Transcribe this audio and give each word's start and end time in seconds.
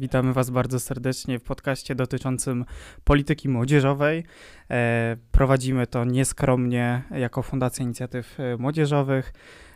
Witamy 0.00 0.32
Was 0.32 0.50
bardzo 0.50 0.80
serdecznie 0.80 1.38
w 1.38 1.42
podcaście 1.42 1.94
dotyczącym 1.94 2.64
polityki 3.04 3.48
młodzieżowej. 3.48 4.24
E, 4.70 5.16
prowadzimy 5.32 5.86
to 5.86 6.04
nieskromnie 6.04 7.02
jako 7.10 7.42
Fundacja 7.42 7.84
Inicjatyw 7.84 8.40
e, 8.40 8.56
Młodzieżowych, 8.56 9.32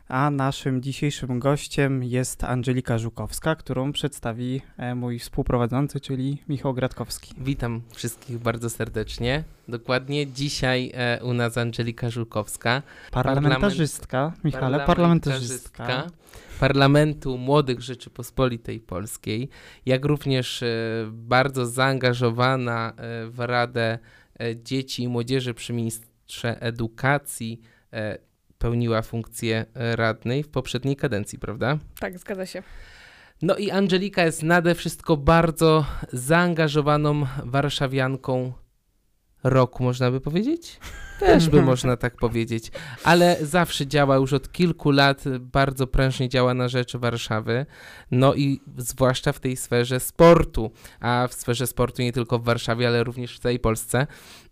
a 0.09 0.30
naszym 0.30 0.83
dzisiejszym 0.83 1.38
gościem 1.38 2.04
jest 2.04 2.45
Angelika 2.45 2.99
Żukowska, 2.99 3.56
którą 3.56 3.93
przedstawi 3.93 4.62
e, 4.77 4.95
mój 4.95 5.19
współprowadzący, 5.19 6.01
czyli 6.01 6.42
Michał 6.49 6.74
Gratkowski. 6.74 7.35
Witam 7.38 7.83
wszystkich 7.95 8.38
bardzo 8.38 8.71
serdecznie. 8.71 9.45
Dokładnie 9.69 10.27
dzisiaj 10.27 10.92
u 11.22 11.32
nas 11.35 11.59
Angelika 11.59 12.10
Żukowska. 12.10 12.82
Parlamentarzystka, 13.10 14.32
Michale, 14.45 14.81
parlamentarzystka. 14.81 15.87
parlamentarzystka 15.87 16.24
Parlamentu 16.60 17.38
Młodych 17.38 17.80
Rzeczypospolitej 17.80 18.80
Polskiej, 18.80 19.48
jak 19.86 20.05
również 20.05 20.62
e, 20.62 20.66
bardzo 21.12 21.66
zaangażowana 21.66 22.92
e, 22.96 23.27
w 23.27 23.41
Radę 23.41 23.98
e, 24.41 24.56
Dzieci 24.56 25.02
i 25.02 25.09
Młodzieży 25.09 25.55
przy 25.55 25.73
Ministrze 25.73 26.60
Edukacji 26.60 27.60
pełniła 28.64 29.02
funkcję 29.02 29.66
radnej 29.74 30.42
w 30.42 30.48
poprzedniej 30.48 30.96
kadencji, 30.96 31.38
prawda? 31.38 31.78
Tak, 32.00 32.18
zgadza 32.18 32.46
się. 32.46 32.62
No 33.42 33.56
i 33.56 33.70
Angelika 33.70 34.24
jest 34.24 34.42
nade 34.42 34.74
wszystko 34.74 35.16
bardzo 35.16 35.87
zaangażowaną 36.12 37.27
warszawianką 37.45 38.52
roku, 39.44 39.82
można 39.84 40.10
by 40.10 40.20
powiedzieć? 40.20 40.80
Też 41.20 41.48
by 41.48 41.62
można 41.72 41.96
tak 41.96 42.16
powiedzieć. 42.16 42.72
Ale 43.04 43.36
zawsze 43.42 43.86
działa 43.86 44.16
już 44.16 44.32
od 44.32 44.52
kilku 44.52 44.90
lat, 44.90 45.24
bardzo 45.40 45.86
prężnie 45.86 46.28
działa 46.28 46.54
na 46.54 46.68
rzecz 46.68 46.96
Warszawy. 46.96 47.66
No 48.10 48.34
i 48.34 48.60
zwłaszcza 48.76 49.32
w 49.32 49.40
tej 49.40 49.56
sferze 49.56 50.00
sportu, 50.00 50.70
a 51.00 51.28
w 51.30 51.34
sferze 51.34 51.66
sportu 51.66 52.02
nie 52.02 52.12
tylko 52.12 52.38
w 52.38 52.44
Warszawie, 52.44 52.88
ale 52.88 53.04
również 53.04 53.36
w 53.36 53.40
całej 53.40 53.58
Polsce. 53.58 54.06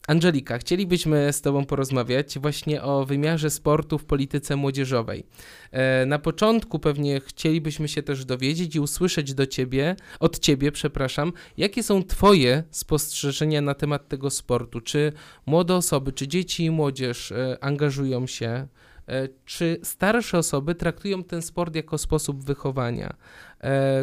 Angelika, 0.09 0.59
chcielibyśmy 0.59 1.33
z 1.33 1.41
Tobą 1.41 1.67
porozmawiać 1.67 2.39
właśnie 2.39 2.83
o 2.83 3.05
wymiarze 3.05 3.51
sportu 3.51 3.99
w 3.99 4.05
polityce 4.05 4.57
młodzieżowej. 4.57 5.27
E, 5.71 6.07
na 6.07 6.19
początku 6.19 6.79
pewnie 6.79 7.21
chcielibyśmy 7.21 7.89
się 7.89 8.03
też 8.03 8.25
dowiedzieć 8.25 8.77
i 8.77 8.81
usłyszeć 8.81 9.35
do 9.35 9.47
Ciebie, 9.47 9.97
od 10.21 10.39
Ciebie, 10.39 10.73
przepraszam, 10.73 11.33
jakie 11.57 11.83
są 11.83 12.03
Twoje 12.03 12.63
spostrzeżenia 12.71 13.61
na 13.61 13.75
temat 13.75 14.09
tego 14.09 14.31
sportu? 14.31 14.81
Czy 14.85 15.13
młode 15.47 15.77
osoby, 15.77 16.13
czy 16.13 16.29
dzieci 16.29 16.65
i 16.65 16.71
młodzież 16.71 17.33
e, 17.33 17.59
angażują 17.61 18.27
się? 18.27 18.67
E, 19.09 19.29
czy 19.45 19.81
starsze 19.83 20.39
osoby 20.39 20.75
traktują 20.75 21.25
ten 21.25 21.43
sport 21.43 21.77
jako 21.77 21.99
sposób 21.99 22.45
wychowania? 22.45 23.17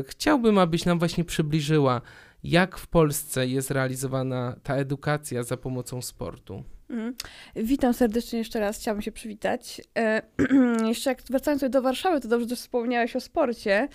Chciałbym, 0.08 0.58
abyś 0.58 0.86
nam 0.86 1.00
właśnie 1.00 1.24
przybliżyła, 1.24 2.02
jak 2.44 2.78
w 2.78 2.88
Polsce 2.88 3.48
jest 3.48 3.72
realizowana 3.72 4.56
ta 4.64 4.76
edukacja 4.76 5.44
za 5.44 5.58
pomocą 5.58 6.02
sportu? 6.02 6.64
Mhm. 6.90 7.16
Witam 7.56 7.94
serdecznie 7.94 8.40
jeszcze 8.40 8.60
raz, 8.60 8.80
chciałabym 8.80 9.02
się 9.02 9.12
przywitać. 9.12 9.82
E, 9.98 10.22
jeszcze 10.88 11.10
jak 11.10 11.22
wracając 11.22 11.64
do 11.70 11.82
Warszawy, 11.82 12.22
to 12.22 12.28
dobrze, 12.28 12.50
że 12.50 12.56
wspomniałeś 12.56 13.16
o 13.16 13.20
sporcie. 13.20 13.88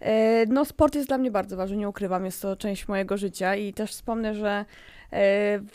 E, 0.00 0.46
no 0.46 0.64
sport 0.64 0.94
jest 0.94 1.08
dla 1.08 1.18
mnie 1.18 1.30
bardzo 1.30 1.56
ważny, 1.56 1.76
nie 1.76 1.88
ukrywam, 1.88 2.24
jest 2.24 2.42
to 2.42 2.56
część 2.56 2.88
mojego 2.88 3.16
życia 3.16 3.56
i 3.56 3.72
też 3.72 3.90
wspomnę, 3.90 4.34
że 4.34 4.50
e, 4.50 4.64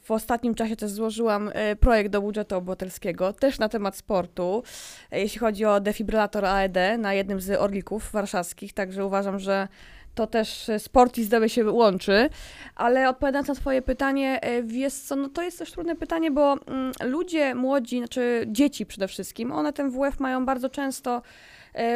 w 0.03 0.11
ostatnim 0.11 0.55
czasie 0.55 0.75
też 0.75 0.91
złożyłam 0.91 1.52
e, 1.53 1.75
projekt 1.75 2.09
do 2.09 2.22
budżetu 2.22 2.55
obywatelskiego, 2.55 3.33
też 3.33 3.59
na 3.59 3.69
temat 3.69 3.95
sportu, 3.95 4.64
e, 5.11 5.19
jeśli 5.19 5.39
chodzi 5.39 5.66
o 5.66 5.80
defibrylator 5.80 6.45
AED 6.45 6.78
na 6.97 7.14
jednym 7.14 7.41
z 7.41 7.50
orlików 7.52 8.11
warszawskich, 8.11 8.73
także 8.73 9.06
uważam, 9.06 9.39
że 9.39 9.67
to 10.16 10.28
też 10.28 10.69
e, 10.69 10.80
sport 10.80 11.17
i 11.17 11.23
zdrowie 11.23 11.50
się 11.50 11.72
łączy, 11.72 12.30
ale 12.75 13.09
odpowiadając 13.09 13.47
na 13.47 13.56
twoje 13.56 13.81
pytanie, 13.81 14.41
e, 14.41 14.63
wiesz 14.63 14.94
co, 14.94 15.16
no 15.16 15.30
to 15.30 15.41
jest 15.41 15.59
też 15.59 15.72
trudne 15.72 15.95
pytanie, 15.95 16.31
bo 16.31 16.53
mm, 16.53 16.91
ludzie 17.03 17.56
młodzi, 17.56 17.97
znaczy 17.97 18.45
dzieci 18.47 18.86
przede 18.86 19.08
wszystkim, 19.08 19.52
one 19.52 19.73
ten 19.73 19.90
WF 19.90 20.19
mają 20.19 20.46
bardzo 20.46 20.69
często 20.69 21.16
e, 21.16 21.22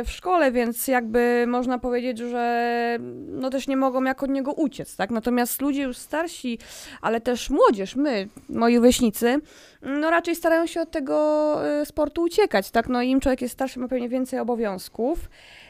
w 0.06 0.12
szkole, 0.12 0.51
więc 0.51 0.88
jakby 0.88 1.45
można 1.47 1.79
powiedzieć, 1.79 2.17
że 2.17 2.97
no 3.28 3.50
też 3.50 3.67
nie 3.67 3.78
mogą 3.78 4.03
jak 4.03 4.23
od 4.23 4.29
niego 4.29 4.53
uciec, 4.53 4.95
tak? 4.95 5.12
Natomiast 5.12 5.62
ludzie 5.62 5.81
już 5.81 5.97
starsi, 5.97 6.59
ale 7.01 7.22
też 7.22 7.50
młodzież, 7.50 7.95
my, 7.95 8.28
moi 8.50 8.78
rówieśnicy, 8.78 9.41
no 9.81 10.09
raczej 10.09 10.35
starają 10.35 10.66
się 10.66 10.81
od 10.81 10.91
tego 10.91 11.56
sportu 11.85 12.22
uciekać, 12.22 12.72
tak? 12.72 12.89
No 12.89 13.01
im 13.01 13.19
człowiek 13.19 13.41
jest 13.41 13.53
starszy, 13.53 13.79
ma 13.79 13.88
pewnie 13.88 14.09
więcej 14.09 14.39
obowiązków. 14.39 15.29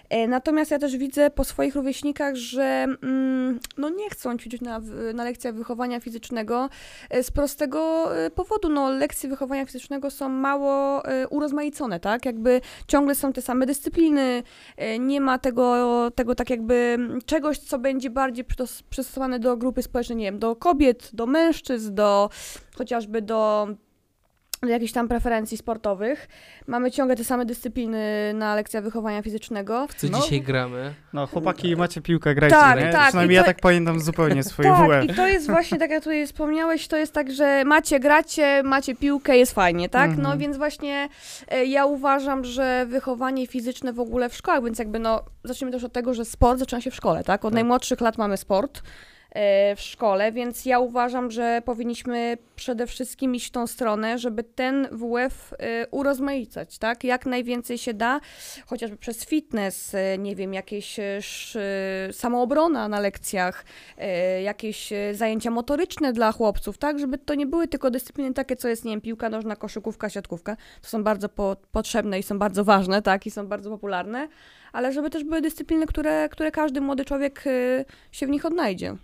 E, 0.09 0.27
natomiast 0.27 0.71
ja 0.71 0.79
też 0.79 0.97
widzę 0.97 1.29
po 1.29 1.43
swoich 1.43 1.75
rówieśnikach, 1.75 2.35
że 2.35 2.85
mm, 3.03 3.59
no 3.77 3.89
nie 3.89 4.09
chcą 4.09 4.37
ćwiczyć 4.37 4.61
na, 4.61 4.81
na 5.13 5.23
lekcjach 5.23 5.55
wychowania 5.55 5.99
fizycznego 5.99 6.69
e, 7.09 7.23
z 7.23 7.31
prostego 7.31 8.09
e, 8.17 8.29
powodu. 8.29 8.69
No, 8.69 8.89
lekcje 8.89 9.29
wychowania 9.29 9.65
fizycznego 9.65 10.11
są 10.11 10.29
mało 10.29 11.03
urozmaicone, 11.29 11.99
tak? 11.99 12.25
Jakby 12.25 12.61
ciągle 12.87 13.15
są 13.15 13.33
te 13.33 13.41
same 13.41 13.65
dyscypliny, 13.65 14.43
nie 14.99 15.21
ma 15.21 15.37
tego, 15.37 16.11
tego 16.15 16.35
tak 16.35 16.49
jakby 16.49 16.97
czegoś, 17.25 17.59
co 17.59 17.79
będzie 17.79 18.09
bardziej 18.09 18.45
przystosowane 18.89 19.39
do 19.39 19.57
grupy 19.57 19.83
społecznej, 19.83 20.17
nie 20.17 20.25
wiem, 20.25 20.39
do 20.39 20.55
kobiet, 20.55 21.09
do 21.13 21.25
mężczyzn, 21.25 21.93
do 21.93 22.29
chociażby 22.77 23.21
do 23.21 23.67
jakichś 24.67 24.91
tam 24.93 25.07
preferencji 25.07 25.57
sportowych. 25.57 26.27
Mamy 26.67 26.91
ciągle 26.91 27.15
te 27.15 27.23
same 27.23 27.45
dyscypliny 27.45 28.31
na 28.33 28.55
lekcjach 28.55 28.83
wychowania 28.83 29.21
fizycznego. 29.21 29.87
W 29.87 29.95
co 29.95 30.07
no, 30.07 30.19
dzisiaj 30.21 30.41
gramy? 30.41 30.93
No, 31.13 31.27
chłopaki, 31.27 31.75
macie 31.75 32.01
piłkę, 32.01 32.35
grajcie, 32.35 32.55
tak, 32.55 32.79
nie? 32.79 32.89
Tak, 32.91 33.07
Przynajmniej 33.07 33.37
to, 33.37 33.41
ja 33.41 33.47
tak 33.53 33.59
pamiętam 33.61 33.99
zupełnie 33.99 34.43
swoje 34.43 34.69
tak, 34.69 34.89
WF. 34.89 35.11
i 35.11 35.13
to 35.13 35.27
jest 35.27 35.47
właśnie, 35.47 35.77
tak 35.77 35.91
jak 35.91 36.03
tutaj 36.03 36.27
wspomniałeś, 36.27 36.87
to 36.87 36.97
jest 36.97 37.13
tak, 37.13 37.31
że 37.31 37.63
macie, 37.65 37.99
gracie, 37.99 38.63
macie 38.63 38.95
piłkę, 38.95 39.37
jest 39.37 39.53
fajnie, 39.53 39.89
tak? 39.89 40.09
No 40.09 40.15
mhm. 40.15 40.39
więc 40.39 40.57
właśnie 40.57 41.09
e, 41.47 41.65
ja 41.65 41.85
uważam, 41.85 42.45
że 42.45 42.85
wychowanie 42.89 43.47
fizyczne 43.47 43.93
w 43.93 43.99
ogóle 43.99 44.29
w 44.29 44.35
szkołach, 44.35 44.63
więc 44.63 44.79
jakby 44.79 44.99
no, 44.99 45.23
zacznijmy 45.43 45.71
też 45.71 45.83
od 45.83 45.93
tego, 45.93 46.13
że 46.13 46.25
sport 46.25 46.59
zaczyna 46.59 46.81
się 46.81 46.91
w 46.91 46.95
szkole, 46.95 47.23
tak? 47.23 47.45
Od 47.45 47.51
tak. 47.51 47.55
najmłodszych 47.55 48.01
lat 48.01 48.17
mamy 48.17 48.37
sport. 48.37 48.81
E, 49.31 49.75
w 49.75 49.81
szkole, 49.81 50.31
więc 50.31 50.65
ja 50.65 50.79
uważam, 50.79 51.31
że 51.31 51.61
powinniśmy 51.65 52.37
przede 52.55 52.87
wszystkim 52.87 53.35
iść 53.35 53.47
w 53.47 53.51
tą 53.51 53.67
stronę, 53.67 54.17
żeby 54.17 54.43
ten 54.43 54.87
WF 54.91 55.53
e, 55.53 55.87
urozmaicać, 55.87 56.77
tak? 56.77 57.03
Jak 57.03 57.25
najwięcej 57.25 57.77
się 57.77 57.93
da, 57.93 58.19
chociażby 58.65 58.97
przez 58.97 59.25
fitness, 59.25 59.95
e, 59.95 60.17
nie 60.17 60.35
wiem, 60.35 60.53
jakieś 60.53 60.99
samoobrona 62.11 62.87
na 62.87 62.99
lekcjach, 62.99 63.65
jakieś 64.43 64.93
zajęcia 65.13 65.51
motoryczne 65.51 66.13
dla 66.13 66.31
chłopców, 66.31 66.77
tak? 66.77 66.99
Żeby 66.99 67.17
to 67.17 67.35
nie 67.35 67.45
były 67.45 67.67
tylko 67.67 67.91
dyscypliny 67.91 68.33
takie, 68.33 68.55
co 68.55 68.67
jest, 68.67 68.85
nie 68.85 68.91
wiem, 68.91 69.01
piłka 69.01 69.29
nożna, 69.29 69.55
koszykówka, 69.55 70.09
siatkówka. 70.09 70.57
To 70.81 70.89
są 70.89 71.03
bardzo 71.03 71.29
po 71.29 71.55
potrzebne 71.71 72.19
i 72.19 72.23
są 72.23 72.39
bardzo 72.39 72.63
ważne, 72.63 73.01
tak? 73.01 73.25
I 73.25 73.31
są 73.31 73.47
bardzo 73.47 73.69
popularne, 73.69 74.27
ale 74.73 74.93
żeby 74.93 75.09
też 75.09 75.23
były 75.23 75.41
dyscypliny, 75.41 75.85
które, 75.87 76.29
które 76.29 76.51
każdy 76.51 76.81
młody 76.81 77.05
człowiek 77.05 77.43
się 78.11 78.27
w 78.27 78.29
nich 78.29 78.45
odnajdzie. 78.45 78.95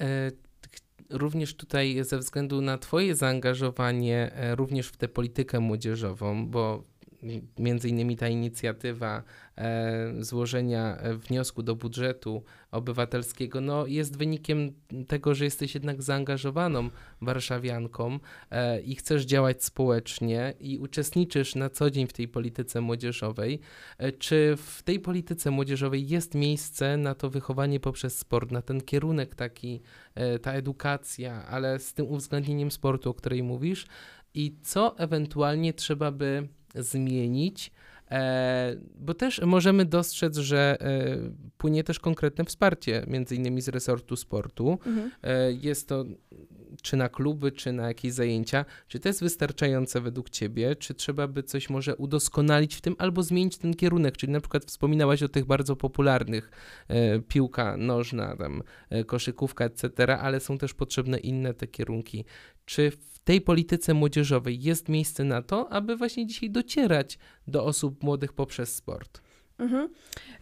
E, 0.00 0.30
również 1.10 1.54
tutaj 1.54 2.04
ze 2.04 2.18
względu 2.18 2.60
na 2.60 2.78
Twoje 2.78 3.14
zaangażowanie 3.14 4.32
e, 4.34 4.54
również 4.54 4.88
w 4.88 4.96
tę 4.96 5.08
politykę 5.08 5.60
młodzieżową, 5.60 6.46
bo 6.46 6.84
między 7.58 7.88
innymi 7.88 8.16
ta 8.16 8.28
inicjatywa 8.28 9.22
e, 9.56 10.14
złożenia 10.20 10.98
wniosku 11.14 11.62
do 11.62 11.76
budżetu 11.76 12.42
obywatelskiego 12.70 13.60
no, 13.60 13.86
jest 13.86 14.16
wynikiem 14.16 14.72
tego, 15.08 15.34
że 15.34 15.44
jesteś 15.44 15.74
jednak 15.74 16.02
zaangażowaną 16.02 16.90
warszawianką 17.20 18.18
e, 18.50 18.80
i 18.80 18.96
chcesz 18.96 19.24
działać 19.24 19.64
społecznie 19.64 20.54
i 20.60 20.78
uczestniczysz 20.78 21.54
na 21.54 21.70
co 21.70 21.90
dzień 21.90 22.06
w 22.06 22.12
tej 22.12 22.28
polityce 22.28 22.80
młodzieżowej. 22.80 23.60
E, 23.98 24.12
czy 24.12 24.56
w 24.56 24.82
tej 24.82 25.00
polityce 25.00 25.50
młodzieżowej 25.50 26.08
jest 26.08 26.34
miejsce 26.34 26.96
na 26.96 27.14
to 27.14 27.30
wychowanie 27.30 27.80
poprzez 27.80 28.18
sport, 28.18 28.50
na 28.50 28.62
ten 28.62 28.80
kierunek 28.80 29.34
taki, 29.34 29.80
e, 30.14 30.38
ta 30.38 30.52
edukacja, 30.52 31.46
ale 31.46 31.78
z 31.78 31.94
tym 31.94 32.06
uwzględnieniem 32.06 32.70
sportu, 32.70 33.10
o 33.10 33.14
której 33.14 33.42
mówisz? 33.42 33.86
I 34.34 34.56
co 34.62 34.98
ewentualnie 34.98 35.72
trzeba 35.72 36.10
by 36.10 36.48
zmienić, 36.74 37.72
E, 38.10 38.76
bo 38.94 39.14
też 39.14 39.40
możemy 39.40 39.84
dostrzec, 39.84 40.36
że 40.36 40.76
e, 40.80 41.16
płynie 41.56 41.84
też 41.84 41.98
konkretne 41.98 42.44
wsparcie, 42.44 43.04
między 43.06 43.36
innymi 43.36 43.60
z 43.60 43.68
resortu 43.68 44.16
sportu. 44.16 44.78
Mhm. 44.86 45.10
E, 45.22 45.52
jest 45.52 45.88
to 45.88 46.04
czy 46.82 46.96
na 46.96 47.08
kluby, 47.08 47.52
czy 47.52 47.72
na 47.72 47.88
jakieś 47.88 48.12
zajęcia. 48.12 48.64
Czy 48.88 49.00
to 49.00 49.08
jest 49.08 49.20
wystarczające 49.20 50.00
według 50.00 50.30
Ciebie? 50.30 50.76
Czy 50.76 50.94
trzeba 50.94 51.28
by 51.28 51.42
coś 51.42 51.70
może 51.70 51.96
udoskonalić 51.96 52.74
w 52.74 52.80
tym 52.80 52.96
albo 52.98 53.22
zmienić 53.22 53.58
ten 53.58 53.74
kierunek? 53.74 54.16
Czyli 54.16 54.32
na 54.32 54.40
przykład 54.40 54.64
wspominałaś 54.64 55.22
o 55.22 55.28
tych 55.28 55.44
bardzo 55.44 55.76
popularnych 55.76 56.50
piłka 57.28 57.76
nożna, 57.76 58.36
tam 58.36 58.62
koszykówka, 59.06 59.64
etc., 59.64 60.18
ale 60.18 60.40
są 60.40 60.58
też 60.58 60.74
potrzebne 60.74 61.18
inne 61.18 61.54
te 61.54 61.66
kierunki. 61.66 62.24
Czy 62.64 62.90
w 62.90 63.19
tej 63.30 63.40
polityce 63.40 63.94
młodzieżowej 63.94 64.62
jest 64.62 64.88
miejsce 64.88 65.24
na 65.24 65.42
to, 65.42 65.72
aby 65.72 65.96
właśnie 65.96 66.26
dzisiaj 66.26 66.50
docierać 66.50 67.18
do 67.46 67.64
osób 67.64 68.02
młodych 68.02 68.32
poprzez 68.32 68.76
sport? 68.76 69.20
Mhm. 69.58 69.88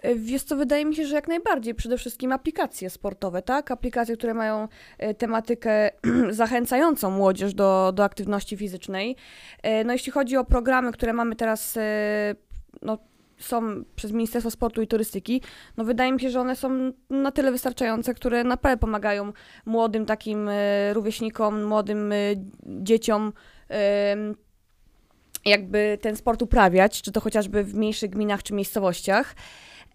E, 0.03 0.15
Wiesz 0.15 0.43
co, 0.43 0.57
wydaje 0.57 0.85
mi 0.85 0.95
się, 0.97 1.07
że 1.07 1.15
jak 1.15 1.29
najbardziej. 1.29 1.75
Przede 1.75 1.99
wszystkim 1.99 2.33
aplikacje 2.33 2.91
sportowe, 2.91 3.43
tak? 3.43 3.71
Aplikacje, 3.71 4.17
które 4.17 4.35
mają 4.35 4.69
e, 4.99 5.15
tematykę 5.15 5.91
zachęcającą 6.31 7.11
młodzież 7.11 7.55
do, 7.55 7.93
do 7.95 8.05
aktywności 8.05 8.57
fizycznej. 8.57 9.17
E, 9.63 9.85
No 9.85 9.93
jeśli 9.93 10.13
chodzi 10.13 10.37
o 10.37 10.45
programy, 10.45 10.93
które 10.93 11.13
mamy 11.13 11.37
teraz, 11.37 11.77
e, 11.77 12.35
no 12.83 12.99
są 13.39 13.85
przez 13.97 14.13
Ministerstwo 14.13 14.51
Sportu 14.51 14.83
i 14.83 14.87
Turystyki, 14.87 15.43
no 15.77 15.85
wydaje 15.85 16.13
mi 16.13 16.21
się, 16.21 16.31
że 16.31 16.41
one 16.41 16.57
są 16.57 16.93
na 17.11 17.33
tyle 17.33 17.53
wystarczające, 17.53 18.15
które 18.15 18.45
naprawdę 18.45 18.77
pomagają 18.81 19.33
młodym 19.67 20.07
takim 20.07 20.49
e, 20.49 20.95
rówieśnikom, 20.95 21.65
młodym 21.65 22.13
e, 22.13 22.17
dzieciom 22.67 23.33
jakby 25.45 25.99
ten 26.01 26.17
sport 26.17 26.43
uprawiać, 26.43 27.03
czy 27.03 27.13
to 27.13 27.21
chociażby 27.21 27.65
w 27.65 27.75
mniejszych 27.75 28.11
gminach 28.11 28.43
czy 28.43 28.55
miejscowościach. 28.55 29.35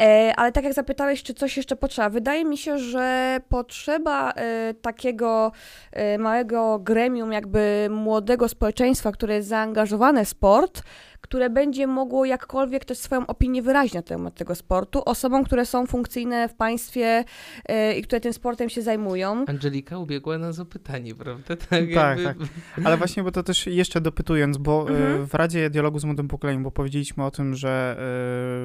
E, 0.01 0.33
ale 0.35 0.51
tak 0.51 0.63
jak 0.63 0.73
zapytałeś, 0.73 1.23
czy 1.23 1.33
coś 1.33 1.57
jeszcze 1.57 1.75
potrzeba, 1.75 2.09
wydaje 2.09 2.45
mi 2.45 2.57
się, 2.57 2.77
że 2.77 3.37
potrzeba 3.49 4.31
e, 4.31 4.73
takiego 4.73 5.51
e, 5.91 6.17
małego 6.17 6.79
gremium, 6.79 7.31
jakby 7.31 7.87
młodego 7.91 8.49
społeczeństwa, 8.49 9.11
które 9.11 9.35
jest 9.35 9.47
zaangażowane 9.47 10.25
w 10.25 10.29
sport, 10.29 10.83
które 11.23 11.49
będzie 11.49 11.87
mogło 11.87 12.25
jakkolwiek 12.25 12.85
też 12.85 12.97
swoją 12.97 13.27
opinię 13.27 13.61
wyrazić 13.61 13.93
na 13.93 14.01
temat 14.01 14.35
tego 14.35 14.55
sportu, 14.55 15.01
osobom, 15.05 15.43
które 15.43 15.65
są 15.65 15.85
funkcyjne 15.85 16.49
w 16.49 16.53
państwie 16.55 17.23
e, 17.65 17.93
i 17.97 18.01
które 18.01 18.21
tym 18.21 18.33
sportem 18.33 18.69
się 18.69 18.81
zajmują. 18.81 19.45
Angelika 19.47 19.97
ubiegła 19.97 20.37
nas 20.37 20.59
o 20.59 20.65
pytanie, 20.65 21.15
prawda? 21.15 21.55
Tak, 21.55 21.67
Tak, 21.69 22.19
jakby- 22.19 22.23
tak. 22.23 22.85
Ale 22.85 22.97
właśnie, 22.97 23.23
bo 23.23 23.31
to 23.31 23.43
też 23.43 23.67
jeszcze 23.67 24.01
dopytując, 24.01 24.57
bo 24.57 24.85
e, 24.89 24.93
Mhm. 24.93 25.27
w 25.27 25.33
Radzie 25.33 25.69
Dialogu 25.69 25.99
z 25.99 26.05
Młodym 26.05 26.27
Pokoleniem, 26.27 26.63
bo 26.63 26.71
powiedzieliśmy 26.71 27.23
o 27.25 27.31
tym, 27.31 27.55
że 27.55 27.97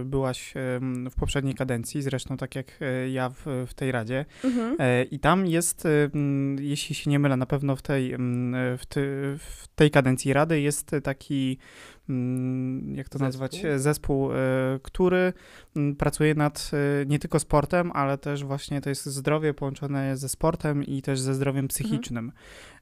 e, 0.00 0.04
byłaś 0.04 0.54
w 1.10 1.14
poprzedniej 1.20 1.54
kadencji, 1.54 2.02
zresztą 2.02 2.36
tak 2.36 2.54
jak 2.54 2.66
ja 3.12 3.28
w, 3.30 3.66
w 3.68 3.74
tej 3.74 3.92
Radzie. 3.92 4.24
Mhm. 4.44 4.76
I 5.10 5.18
tam 5.18 5.46
jest, 5.46 5.88
jeśli 6.58 6.94
się 6.94 7.10
nie 7.10 7.18
mylę, 7.18 7.36
na 7.36 7.46
pewno 7.46 7.76
w 7.76 7.82
tej, 7.82 8.14
w, 8.78 8.82
ty, 8.88 9.00
w 9.38 9.68
tej 9.74 9.90
kadencji 9.90 10.32
Rady 10.32 10.60
jest 10.60 10.90
taki, 11.02 11.58
jak 12.94 13.08
to 13.08 13.18
Zespół? 13.18 13.26
nazwać, 13.26 13.64
e, 13.64 13.78
zespół, 13.78 14.32
e, 14.32 14.36
który 14.82 15.32
mm, 15.76 15.96
pracuje 15.96 16.34
nad 16.34 16.70
e, 17.02 17.06
nie 17.06 17.18
tylko 17.18 17.38
sportem, 17.38 17.92
ale 17.94 18.18
też 18.18 18.44
właśnie 18.44 18.80
to 18.80 18.88
jest 18.88 19.06
zdrowie 19.06 19.54
połączone 19.54 20.16
ze 20.16 20.28
sportem 20.28 20.84
i 20.84 21.02
też 21.02 21.20
ze 21.20 21.34
zdrowiem 21.34 21.68
psychicznym. 21.68 22.32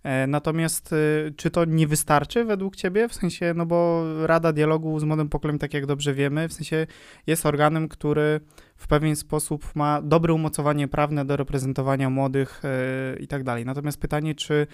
E, 0.02 0.26
Natomiast 0.26 0.94
czy 1.37 1.50
to 1.50 1.64
nie 1.64 1.87
wystarczy 1.87 2.44
według 2.44 2.76
ciebie? 2.76 3.08
W 3.08 3.14
sensie, 3.14 3.55
no 3.56 3.67
bo 3.67 4.05
Rada 4.26 4.52
Dialogu 4.52 5.00
z 5.00 5.05
Młodym 5.05 5.29
Pokoleniem, 5.29 5.58
tak 5.58 5.75
jak 5.75 5.87
dobrze 5.87 6.14
wiemy, 6.14 6.49
w 6.49 6.52
sensie 6.52 6.87
jest 7.26 7.46
organem, 7.46 7.88
który 7.88 8.40
w 8.76 8.88
pewien 8.88 9.17
sposób 9.17 9.75
ma 9.75 10.02
dobre 10.02 10.32
umocowanie 10.34 10.88
prawne 10.88 11.25
do 11.25 11.37
reprezentowania 11.37 12.11
młodych 12.11 12.62
i 13.20 13.26
tak 13.26 13.44
dalej. 13.44 13.64
Natomiast 13.64 14.00
pytanie, 14.00 14.34
czy 14.34 14.67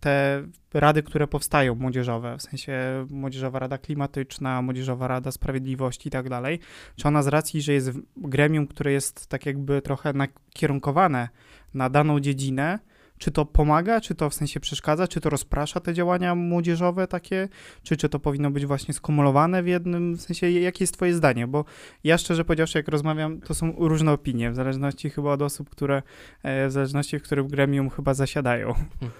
te 0.00 0.42
rady, 0.74 1.02
które 1.02 1.26
powstają 1.26 1.74
młodzieżowe, 1.74 2.36
w 2.38 2.42
sensie 2.42 3.06
Młodzieżowa 3.10 3.58
Rada 3.58 3.78
Klimatyczna, 3.78 4.62
Młodzieżowa 4.62 5.08
Rada 5.08 5.32
Sprawiedliwości 5.32 6.08
i 6.08 6.10
tak 6.10 6.28
dalej, 6.28 6.58
czy 6.96 7.08
ona 7.08 7.22
z 7.22 7.26
racji, 7.26 7.62
że 7.62 7.72
jest 7.72 7.90
gremium, 8.16 8.66
które 8.66 8.92
jest 8.92 9.26
tak 9.26 9.46
jakby 9.46 9.82
trochę 9.82 10.12
nakierunkowane 10.12 11.28
na 11.74 11.90
daną 11.90 12.20
dziedzinę, 12.20 12.78
czy 13.18 13.30
to 13.30 13.44
pomaga, 13.44 14.00
czy 14.00 14.14
to 14.14 14.30
w 14.30 14.34
sensie 14.34 14.60
przeszkadza, 14.60 15.08
czy 15.08 15.20
to 15.20 15.30
rozprasza 15.30 15.80
te 15.80 15.94
działania 15.94 16.34
młodzieżowe 16.34 17.06
takie, 17.06 17.48
czy, 17.82 17.96
czy 17.96 18.08
to 18.08 18.18
powinno 18.18 18.50
być 18.50 18.66
właśnie 18.66 18.94
skumulowane 18.94 19.62
w 19.62 19.66
jednym, 19.66 20.14
w 20.16 20.22
sensie 20.22 20.50
jakie 20.50 20.82
jest 20.82 20.94
twoje 20.94 21.14
zdanie, 21.14 21.46
bo 21.46 21.64
ja 22.04 22.18
szczerze 22.18 22.44
powiedziawszy, 22.44 22.78
jak 22.78 22.88
rozmawiam, 22.88 23.40
to 23.40 23.54
są 23.54 23.74
różne 23.78 24.12
opinie, 24.12 24.50
w 24.50 24.54
zależności 24.54 25.10
chyba 25.10 25.32
od 25.32 25.42
osób, 25.42 25.70
które, 25.70 26.02
e, 26.42 26.68
w 26.68 26.72
zależności 26.72 27.18
w 27.18 27.22
którym 27.22 27.48
gremium 27.48 27.90
chyba 27.90 28.14
zasiadają. 28.14 28.74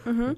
Mhm. 0.06 0.36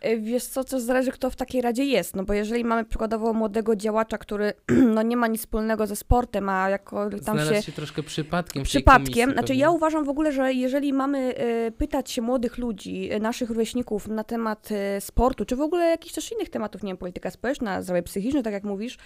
E, 0.00 0.16
Wiesz 0.16 0.44
co, 0.44 0.64
to 0.64 0.80
zależy 0.80 1.10
kto 1.10 1.30
w 1.30 1.36
takiej 1.36 1.62
radzie 1.62 1.84
jest, 1.84 2.16
no 2.16 2.24
bo 2.24 2.32
jeżeli 2.32 2.64
mamy 2.64 2.84
przykładowo 2.84 3.32
młodego 3.32 3.76
działacza, 3.76 4.18
który 4.18 4.52
no 4.94 5.02
nie 5.02 5.16
ma 5.16 5.26
nic 5.26 5.40
wspólnego 5.40 5.86
ze 5.86 5.96
sportem, 5.96 6.48
a 6.48 6.70
jako 6.70 7.10
tam 7.10 7.20
Znalazł 7.20 7.54
się 7.54 7.62
się... 7.62 7.72
troszkę 7.72 8.02
przypadkiem 8.02 8.62
Przypadkiem. 8.62 9.04
komisji 9.04 9.24
Znaczy, 9.24 9.46
pewnie. 9.48 9.60
ja 9.60 9.70
uważam 9.70 10.04
w 10.04 10.08
ogóle, 10.08 10.32
że 10.32 10.52
jeżeli 10.52 10.92
mamy 10.92 11.34
e, 11.36 11.70
pytać 11.70 12.10
się 12.10 12.22
młodych 12.22 12.58
ludzi, 12.58 13.01
e, 13.10 13.20
naszych 13.20 13.50
rówieśników 13.50 14.08
na 14.08 14.24
temat 14.24 14.68
e, 14.72 15.00
sportu, 15.00 15.44
czy 15.44 15.56
w 15.56 15.60
ogóle 15.60 15.84
jakichś 15.84 16.14
też 16.14 16.32
innych 16.32 16.50
tematów, 16.50 16.82
nie 16.82 16.90
wiem, 16.90 16.96
polityka 16.96 17.30
społeczna, 17.30 17.82
zdrowie 17.82 18.02
psychiczne, 18.02 18.42
tak 18.42 18.52
jak 18.52 18.64
mówisz, 18.64 18.98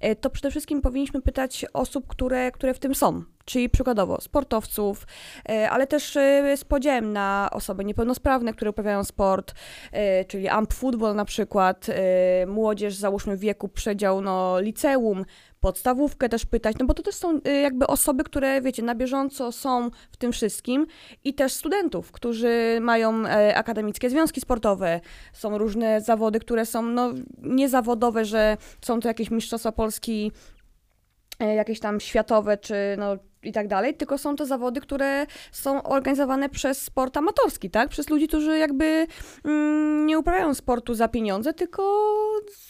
e, 0.00 0.16
to 0.16 0.30
przede 0.30 0.50
wszystkim 0.50 0.82
powinniśmy 0.82 1.22
pytać 1.22 1.66
osób, 1.72 2.06
które, 2.06 2.52
które 2.52 2.74
w 2.74 2.78
tym 2.78 2.94
są. 2.94 3.22
Czyli 3.44 3.70
przykładowo 3.70 4.20
sportowców, 4.20 5.06
ale 5.70 5.86
też 5.86 6.12
z 6.56 6.64
podziałem 6.64 7.12
na 7.12 7.48
osoby 7.52 7.84
niepełnosprawne, 7.84 8.52
które 8.52 8.70
uprawiają 8.70 9.04
sport, 9.04 9.54
czyli 10.28 10.48
amp 10.48 10.74
football 10.74 11.14
na 11.14 11.24
przykład, 11.24 11.86
młodzież 12.46 12.94
załóżmy 12.94 13.36
w 13.36 13.40
wieku 13.40 13.68
przedział 13.68 14.20
no, 14.20 14.60
liceum, 14.60 15.24
podstawówkę 15.64 16.28
też 16.28 16.46
pytać, 16.46 16.76
no 16.80 16.86
bo 16.86 16.94
to 16.94 17.02
też 17.02 17.14
są 17.14 17.40
y, 17.48 17.60
jakby 17.60 17.86
osoby, 17.86 18.24
które, 18.24 18.62
wiecie, 18.62 18.82
na 18.82 18.94
bieżąco 18.94 19.52
są 19.52 19.90
w 20.12 20.16
tym 20.16 20.32
wszystkim 20.32 20.86
i 21.24 21.34
też 21.34 21.52
studentów, 21.52 22.12
którzy 22.12 22.78
mają 22.80 23.26
e, 23.26 23.56
akademickie 23.56 24.10
związki 24.10 24.40
sportowe, 24.40 25.00
są 25.32 25.58
różne 25.58 26.00
zawody, 26.00 26.40
które 26.40 26.66
są, 26.66 26.82
no, 26.82 27.12
niezawodowe, 27.42 28.24
że 28.24 28.56
są 28.84 29.00
to 29.00 29.08
jakieś 29.08 29.30
mistrzostwa 29.30 29.72
Polski, 29.72 30.32
e, 31.40 31.54
jakieś 31.54 31.80
tam 31.80 32.00
światowe, 32.00 32.56
czy 32.56 32.74
no 32.98 33.16
i 33.44 33.52
tak 33.52 33.68
dalej, 33.68 33.94
tylko 33.94 34.18
są 34.18 34.36
to 34.36 34.46
zawody, 34.46 34.80
które 34.80 35.26
są 35.52 35.82
organizowane 35.82 36.48
przez 36.48 36.82
sport 36.82 37.16
amatorski, 37.16 37.70
tak? 37.70 37.88
Przez 37.88 38.10
ludzi, 38.10 38.28
którzy 38.28 38.58
jakby 38.58 39.06
mm, 39.44 40.06
nie 40.06 40.18
uprawiają 40.18 40.54
sportu 40.54 40.94
za 40.94 41.08
pieniądze, 41.08 41.54
tylko 41.54 41.82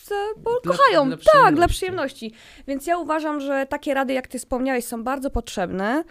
za, 0.04 0.14
bo 0.36 0.60
Dla- 0.60 0.72
kochają. 0.72 1.08
dla 1.08 1.16
tak, 1.32 1.54
dla 1.54 1.68
przyjemności. 1.68 2.32
Więc 2.66 2.86
ja 2.86 2.98
uważam, 2.98 3.40
że 3.40 3.66
takie 3.66 3.94
rady, 3.94 4.12
jak 4.12 4.28
ty 4.28 4.38
wspomniałeś, 4.38 4.84
są 4.84 5.04
bardzo 5.04 5.30
potrzebne, 5.30 6.04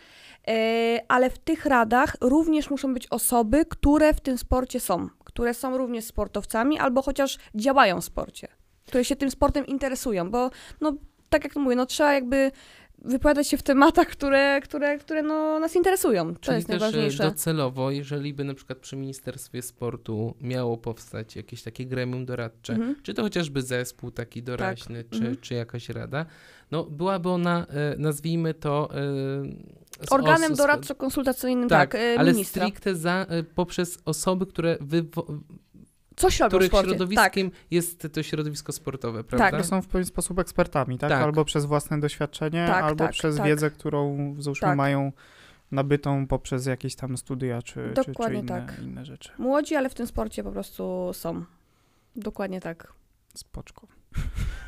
e, 0.48 1.00
ale 1.08 1.30
w 1.30 1.38
tych 1.38 1.66
radach 1.66 2.16
również 2.22 2.70
muszą 2.70 2.94
być 2.94 3.08
osoby, 3.08 3.66
które 3.66 4.14
w 4.14 4.22
tym 4.22 4.38
sporcie 4.38 4.80
są, 4.80 5.10
które 5.24 5.54
są 5.54 5.78
również 5.78 6.06
sportowcami 6.06 6.80
albo 6.80 7.02
chociaż 7.02 7.38
działają 7.56 8.02
w 8.02 8.06
sporcie, 8.06 8.48
które 8.88 9.06
się 9.06 9.16
tym 9.16 9.32
sportem 9.32 9.66
interesują, 9.66 10.32
bo 10.32 10.50
no, 10.82 10.94
tak 11.30 11.44
jak 11.44 11.56
mówię, 11.56 11.76
no 11.76 11.86
trzeba 11.86 12.14
jakby 12.14 12.52
wypowiadać 13.04 13.48
się 13.48 13.58
w 13.58 13.64
tematach, 13.64 14.08
które, 14.08 14.62
które, 14.64 14.98
które 14.98 15.24
no, 15.24 15.60
nas 15.60 15.76
interesują. 15.76 16.34
To 16.34 16.40
Czyli 16.40 16.56
jest 16.56 16.68
też 16.68 16.76
e, 16.76 16.80
najważniejsze. 16.80 17.24
docelowo, 17.24 17.92
jeżeli 17.92 18.34
by 18.34 18.44
na 18.44 18.54
przykład 18.54 18.78
przy 18.80 18.96
Ministerstwie 18.96 19.62
Sportu 19.62 20.36
miało 20.42 20.78
powstać 20.78 21.36
jakieś 21.36 21.64
takie 21.64 21.86
gremium 21.86 22.26
doradcze, 22.26 22.74
Mhm. 22.74 22.96
czy 23.04 23.14
to 23.14 23.22
chociażby 23.22 23.62
zespół 23.62 24.12
taki 24.12 24.44
doraźny, 24.44 25.04
czy, 25.10 25.18
mhm. 25.18 25.38
czy 25.42 25.54
jakaś 25.54 25.90
rada, 25.90 26.26
no 26.72 26.84
byłaby 26.84 27.30
ona, 27.30 27.66
e, 27.70 27.96
nazwijmy 27.98 28.54
to... 28.54 28.90
e, 28.96 29.04
Organem 30.10 30.52
os- 30.52 30.58
doradczo-konsultacyjnym, 30.58 31.70
tak, 31.70 31.92
Tak, 31.92 32.02
e, 32.02 32.16
ale 32.20 32.32
ministra. 32.32 32.62
stricte 32.66 32.96
za, 32.96 33.26
poprzez 33.56 33.98
osoby, 34.06 34.46
które 34.46 34.78
wywo- 34.82 35.40
Coś 36.16 36.40
robią 36.40 36.48
w 36.48 36.50
których 36.50 36.68
sporcie. 36.68 36.88
Tak. 36.88 36.98
środowiskiem 36.98 37.52
jest 37.72 38.08
to 38.14 38.24
środowisko 38.24 38.72
sportowe, 38.72 39.24
prawda? 39.24 39.52
Tak. 39.52 39.62
To 39.62 39.68
są 39.68 39.82
w 39.82 39.88
pewien 39.88 40.06
sposób 40.06 40.40
ekspertami, 40.40 40.98
tak? 40.98 41.10
Tak. 41.10 41.24
Albo 41.24 41.46
przez 41.46 41.66
własne 41.66 42.00
doświadczenie, 42.00 42.66
Tak, 42.68 42.84
albo 42.84 43.04
tak, 43.06 43.12
przez 43.12 43.38
tak. 43.38 43.46
wiedzę, 43.46 43.72
którą 43.72 44.36
załóżmy 44.40 44.68
Tak. 44.68 44.78
mają 44.78 45.12
nabytą 45.72 46.28
poprzez 46.28 46.66
jakieś 46.66 46.96
tam 46.96 47.18
studia 47.18 47.62
czy, 47.62 47.74
czy, 47.96 48.04
czy 48.04 48.12
Dokładnie 48.12 48.40
inne, 48.40 48.48
tak. 48.48 48.80
inne 48.84 49.06
rzeczy. 49.06 49.32
Młodzi, 49.38 49.76
ale 49.76 49.90
w 49.90 49.94
tym 49.94 50.08
sporcie 50.08 50.44
po 50.44 50.52
prostu 50.52 51.12
są. 51.14 51.44
Dokładnie 52.16 52.62
tak. 52.62 52.94
Spoczko. 53.36 53.88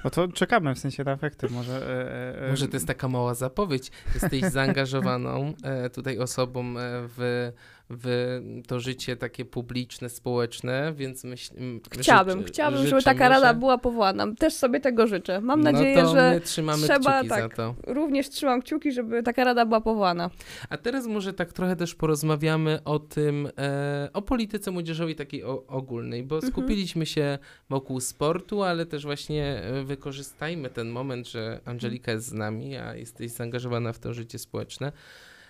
No 0.04 0.10
to 0.10 0.28
czekamy 0.28 0.76
w 0.76 0.80
sensie 0.80 1.04
na 1.04 1.12
efekty 1.12 1.48
może. 1.50 1.74
E, 1.74 2.42
e, 2.42 2.48
e, 2.48 2.50
Może 2.50 2.68
to 2.68 2.76
jest 2.76 2.88
taka 2.88 3.08
mała 3.08 3.34
zapowiedź. 3.34 3.92
Jesteś 4.14 4.42
zaangażowaną 4.52 5.54
e, 5.64 5.90
tutaj 5.90 6.20
osobą 6.20 6.62
e, 6.62 6.74
w, 7.18 7.52
w 7.90 8.40
to 8.68 8.80
życie 8.80 9.16
takie 9.16 9.46
publiczne, 9.46 10.10
społeczne, 10.10 10.94
więc 10.96 11.24
myśl, 11.24 11.54
m, 11.58 11.80
Chciałabym, 11.92 12.40
życz- 12.42 12.48
chciałabym, 12.48 12.88
żeby 12.88 13.02
taka 13.04 13.30
rada 13.30 13.48
że- 13.54 13.60
była 13.60 13.78
powołana. 13.78 14.28
Też 14.40 14.54
sobie 14.54 14.80
tego 14.80 15.08
życzę. 15.08 15.42
Mam 15.42 15.62
no 15.62 15.72
nadzieję, 15.72 16.08
że 16.08 16.42
trzeba, 16.44 17.24
tak. 17.30 17.58
również 17.88 18.30
trzymam 18.30 18.62
kciuki, 18.62 18.92
żeby 18.92 19.24
taka 19.24 19.44
rada 19.44 19.66
była 19.66 19.82
powołana. 19.82 20.30
A 20.70 20.78
teraz 20.78 21.08
może 21.08 21.34
tak 21.34 21.54
trochę 21.54 21.76
też 21.76 21.96
porozmawiamy 21.96 22.80
o 22.84 23.00
tym, 23.00 23.50
e, 23.58 24.10
o 24.14 24.22
polityce 24.22 24.72
młodzieżowej 24.72 25.16
takiej 25.16 25.44
o, 25.44 25.64
ogólnej, 25.68 26.24
bo 26.24 26.36
Mhm. 26.36 26.54
skupiliśmy 26.54 27.06
się 27.06 27.38
wokół 27.70 28.00
sportu, 28.00 28.64
ale 28.64 28.86
też 28.86 29.04
właśnie 29.04 29.62
e, 29.64 29.84
wykorzystajmy 29.84 30.70
ten 30.70 30.90
moment, 30.90 31.28
że 31.28 31.60
Angelika 31.66 32.12
jest 32.12 32.28
z 32.28 32.34
nami, 32.34 32.78
a 32.78 32.96
jesteś 32.96 33.32
zaangażowana 33.32 33.94
w 33.94 34.00
to 34.00 34.14
życie 34.14 34.40
społeczne. 34.40 34.92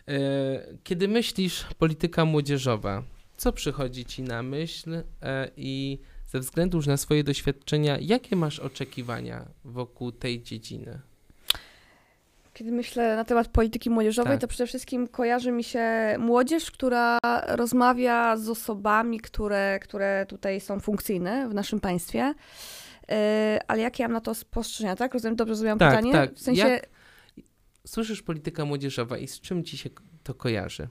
E, 0.07 0.11
kiedy 0.83 1.07
myślisz 1.07 1.65
polityka 1.79 2.25
młodzieżowa, 2.25 3.03
co 3.37 3.51
przychodzi 3.53 4.05
ci 4.05 4.23
na 4.23 4.43
myśl 4.43 5.03
e, 5.21 5.49
i 5.57 5.99
ze 6.27 6.39
względu 6.39 6.77
już 6.77 6.87
na 6.87 6.97
swoje 6.97 7.23
doświadczenia, 7.23 7.97
jakie 8.01 8.35
masz 8.35 8.59
oczekiwania 8.59 9.45
wokół 9.65 10.11
tej 10.11 10.43
dziedziny? 10.43 10.99
Kiedy 12.53 12.71
myślę 12.71 13.15
na 13.15 13.25
temat 13.25 13.47
polityki 13.47 13.89
młodzieżowej, 13.89 14.33
Tak. 14.33 14.41
to 14.41 14.47
przede 14.47 14.67
wszystkim 14.67 15.07
kojarzy 15.07 15.51
mi 15.51 15.63
się 15.63 16.15
młodzież, 16.19 16.71
która 16.71 17.17
rozmawia 17.47 18.37
z 18.37 18.49
osobami, 18.49 19.19
które, 19.19 19.79
które 19.81 20.25
tutaj 20.29 20.61
są 20.61 20.79
funkcyjne 20.79 21.49
w 21.49 21.53
naszym 21.53 21.79
państwie. 21.79 22.33
E, 23.09 23.59
ale 23.67 23.81
jakie 23.81 24.03
ja 24.03 24.07
mam 24.07 24.13
na 24.13 24.21
to 24.21 24.35
spostrzeżenia, 24.35 24.95
tak? 24.95 25.13
Rozumiem, 25.13 25.35
dobrze 25.35 25.55
zrozumiałam 25.55 25.79
Tak, 25.79 25.89
pytanie? 25.89 26.11
tak. 26.11 26.33
W 26.33 26.39
sensie, 26.41 26.67
Jak- 26.67 26.89
Słyszysz 27.85 28.21
polityka 28.21 28.65
młodzieżowa 28.65 29.17
i 29.17 29.27
z 29.27 29.39
czym 29.39 29.63
ci 29.63 29.77
się 29.77 29.89
to 30.23 30.33
kojarzy? 30.33 30.87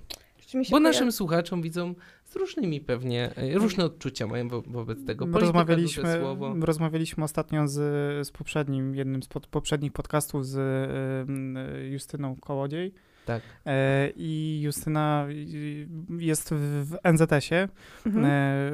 Bo 0.54 0.76
koja- 0.76 0.80
naszym 0.82 1.12
słuchaczom 1.12 1.62
widzą 1.62 1.94
z 2.24 2.36
różnymi 2.36 2.80
pewnie, 2.80 3.36
e, 3.36 3.54
różne 3.58 3.84
odczucia 3.84 4.26
mają 4.26 4.48
wo 4.48 4.62
wobec 4.62 5.04
tego. 5.04 5.24
Polityka, 5.26 5.40
Rozmawialiśmy, 5.46 6.18
słowo. 6.20 6.54
rozmawialiśmy 6.60 7.24
ostatnio 7.24 7.68
z, 7.68 7.72
z 8.26 8.30
poprzednim, 8.30 8.94
jednym 8.94 9.22
z 9.22 9.28
pod, 9.28 9.46
poprzednich 9.46 9.92
podcastów 9.92 10.46
z 10.46 10.56
y, 10.56 11.80
y, 11.84 11.88
Justyną 11.88 12.36
Kołodziej. 12.36 12.94
Tak. 13.24 13.42
E, 13.66 14.10
I 14.16 14.60
Justyna 14.62 15.26
jest 16.18 16.54
w, 16.54 16.90
w 16.90 16.96
NZS-ie, 17.12 17.68
Mhm. 18.06 18.24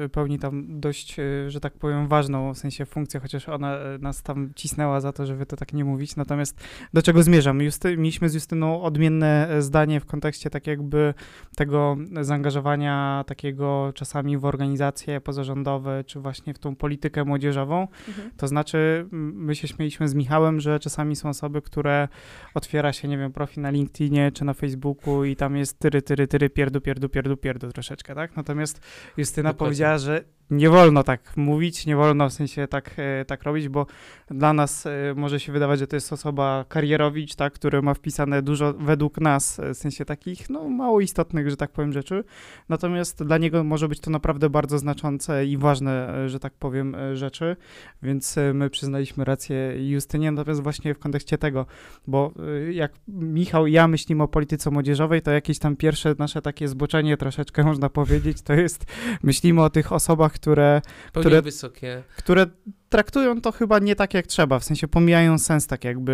e, 0.03 0.09
pełni 0.09 0.39
tam 0.39 0.79
dość, 0.79 1.19
e, 1.19 1.49
że 1.49 1.59
tak 1.59 1.73
powiem, 1.73 2.07
ważną 2.07 2.53
w 2.53 2.57
sensie 2.57 2.85
funkcję, 2.85 3.19
chociaż 3.19 3.49
ona 3.49 3.77
nas 3.99 4.23
tam 4.23 4.51
cisnęła 4.55 5.01
za 5.01 5.11
to, 5.11 5.25
żeby 5.25 5.45
to 5.45 5.55
tak 5.55 5.73
nie 5.73 5.85
mówić. 5.85 6.15
Natomiast 6.15 6.63
do 6.93 7.01
czego 7.01 7.23
zmierzam? 7.23 7.61
Justy, 7.61 7.97
mieliśmy 7.97 8.29
z 8.29 8.33
Justyną 8.33 8.81
odmienne 8.81 9.47
zdanie 9.59 9.99
w 9.99 10.05
kontekście 10.05 10.49
tak 10.49 10.67
jakby 10.67 11.13
tego 11.55 11.97
zaangażowania 12.21 13.23
takiego 13.27 13.91
czasami 13.95 14.37
w 14.37 14.45
organizacje 14.45 15.21
pozarządowe, 15.21 16.03
czy 16.03 16.19
właśnie 16.19 16.53
w 16.53 16.59
tą 16.59 16.75
politykę 16.75 17.25
młodzieżową. 17.25 17.87
Mhm. 18.07 18.31
To 18.37 18.47
znaczy, 18.47 19.07
my 19.11 19.55
się 19.55 19.67
śmieliśmy 19.67 20.07
z 20.07 20.13
Michałem, 20.13 20.59
że 20.59 20.79
czasami 20.79 21.15
są 21.15 21.29
osoby, 21.29 21.61
które 21.61 22.07
otwiera 22.53 22.93
się, 22.93 23.07
nie 23.07 23.17
wiem, 23.17 23.31
profil 23.31 23.63
na 23.63 23.69
LinkedInie 23.69 24.31
czy 24.31 24.40
na 24.45 24.53
Facebooku 24.53 25.25
i 25.25 25.35
tam 25.35 25.57
jest 25.57 25.79
tyry, 25.79 26.01
tyry, 26.01 26.27
tyry, 26.27 26.49
pierdu, 26.49 26.81
pierdu, 26.81 27.09
pierdu, 27.09 27.37
pierdu 27.37 27.71
troszeczkę, 27.71 28.15
tak? 28.15 28.35
Natomiast 28.35 28.81
Justyna 29.17 29.49
Dokładnie. 29.49 29.65
powiedziała, 29.67 29.97
że 29.97 30.23
nie 30.51 30.69
wolno 30.69 31.03
tak 31.03 31.37
mówić, 31.37 31.85
nie 31.85 31.95
wolno 31.95 32.29
w 32.29 32.33
sensie 32.33 32.67
tak, 32.67 32.91
e, 32.97 33.25
tak 33.25 33.43
robić, 33.43 33.69
bo 33.69 33.85
dla 34.27 34.53
nas 34.53 34.85
e, 34.85 34.91
może 35.15 35.39
się 35.39 35.51
wydawać, 35.51 35.79
że 35.79 35.87
to 35.87 35.95
jest 35.95 36.13
osoba 36.13 36.65
karierowicz, 36.69 37.35
tak, 37.35 37.53
który 37.53 37.81
ma 37.81 37.93
wpisane 37.93 38.41
dużo 38.41 38.73
według 38.73 39.21
nas, 39.21 39.59
e, 39.59 39.73
w 39.73 39.77
sensie 39.77 40.05
takich, 40.05 40.49
no, 40.49 40.69
mało 40.69 41.01
istotnych, 41.01 41.49
że 41.49 41.57
tak 41.57 41.71
powiem, 41.71 41.93
rzeczy. 41.93 42.23
Natomiast 42.69 43.23
dla 43.23 43.37
niego 43.37 43.63
może 43.63 43.87
być 43.87 43.99
to 43.99 44.11
naprawdę 44.11 44.49
bardzo 44.49 44.79
znaczące 44.79 45.45
i 45.45 45.57
ważne, 45.57 46.29
że 46.29 46.39
tak 46.39 46.53
powiem, 46.53 46.95
rzeczy, 47.13 47.55
więc 48.03 48.35
my 48.53 48.69
przyznaliśmy 48.69 49.25
rację 49.25 49.89
Justynie, 49.89 50.31
natomiast 50.31 50.63
właśnie 50.63 50.93
w 50.93 50.99
kontekście 50.99 51.37
tego, 51.37 51.65
bo 52.07 52.33
jak 52.71 52.91
Michał 53.07 53.67
i 53.67 53.71
ja 53.71 53.87
myślimy 53.87 54.23
o 54.23 54.27
polityce 54.27 54.71
młodzieżowej, 54.71 55.21
to 55.21 55.31
jakieś 55.31 55.59
tam 55.59 55.75
pierwsze 55.75 56.15
nasze 56.19 56.41
takie 56.41 56.67
zboczenie 56.67 57.17
troszeczkę 57.17 57.63
można 57.63 57.89
powiedzieć, 57.89 58.41
to 58.41 58.53
jest, 58.53 58.85
myślimy 59.23 59.63
o 59.63 59.69
tych 59.69 59.91
osobach, 59.91 60.39
które, 60.41 60.81
które- 61.13 61.41
wysokie. 61.41 62.03
które 62.17 62.45
traktują 62.89 63.41
to 63.41 63.51
chyba 63.51 63.79
nie 63.79 63.95
tak 63.95 64.13
jak 64.13 64.27
trzeba, 64.27 64.59
w 64.59 64.63
sensie 64.63 64.87
pomijają 64.87 65.37
sens 65.37 65.67
tak 65.67 65.83
jakby 65.83 66.13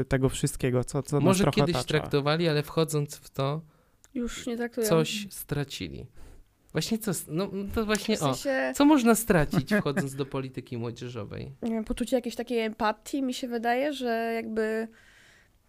e, 0.00 0.04
tego 0.04 0.28
wszystkiego, 0.28 0.84
co, 0.84 1.02
co 1.02 1.20
Może 1.20 1.44
trochę 1.44 1.56
kiedyś 1.60 1.74
otacza. 1.76 1.88
traktowali, 1.88 2.48
ale 2.48 2.62
wchodząc 2.62 3.16
w 3.16 3.30
to, 3.30 3.60
Już 4.14 4.46
nie 4.46 4.56
traktują. 4.56 4.86
coś 4.86 5.26
stracili. 5.30 6.06
Właśnie 6.72 6.98
co, 6.98 7.10
no 7.28 7.50
to 7.74 7.86
właśnie 7.86 8.16
W 8.16 8.22
o. 8.22 8.34
sensie, 8.34 8.72
Co 8.76 8.84
można 8.84 9.14
stracić 9.14 9.74
wchodząc 9.74 10.14
do 10.14 10.26
polityki 10.26 10.78
młodzieżowej? 10.78 11.52
poczucie 11.88 12.16
jakiejś 12.16 12.34
takiej 12.36 12.58
empatii 12.58 13.22
mi 13.22 13.34
się 13.34 13.48
wydaje, 13.48 13.92
że 13.92 14.32
jakby 14.34 14.88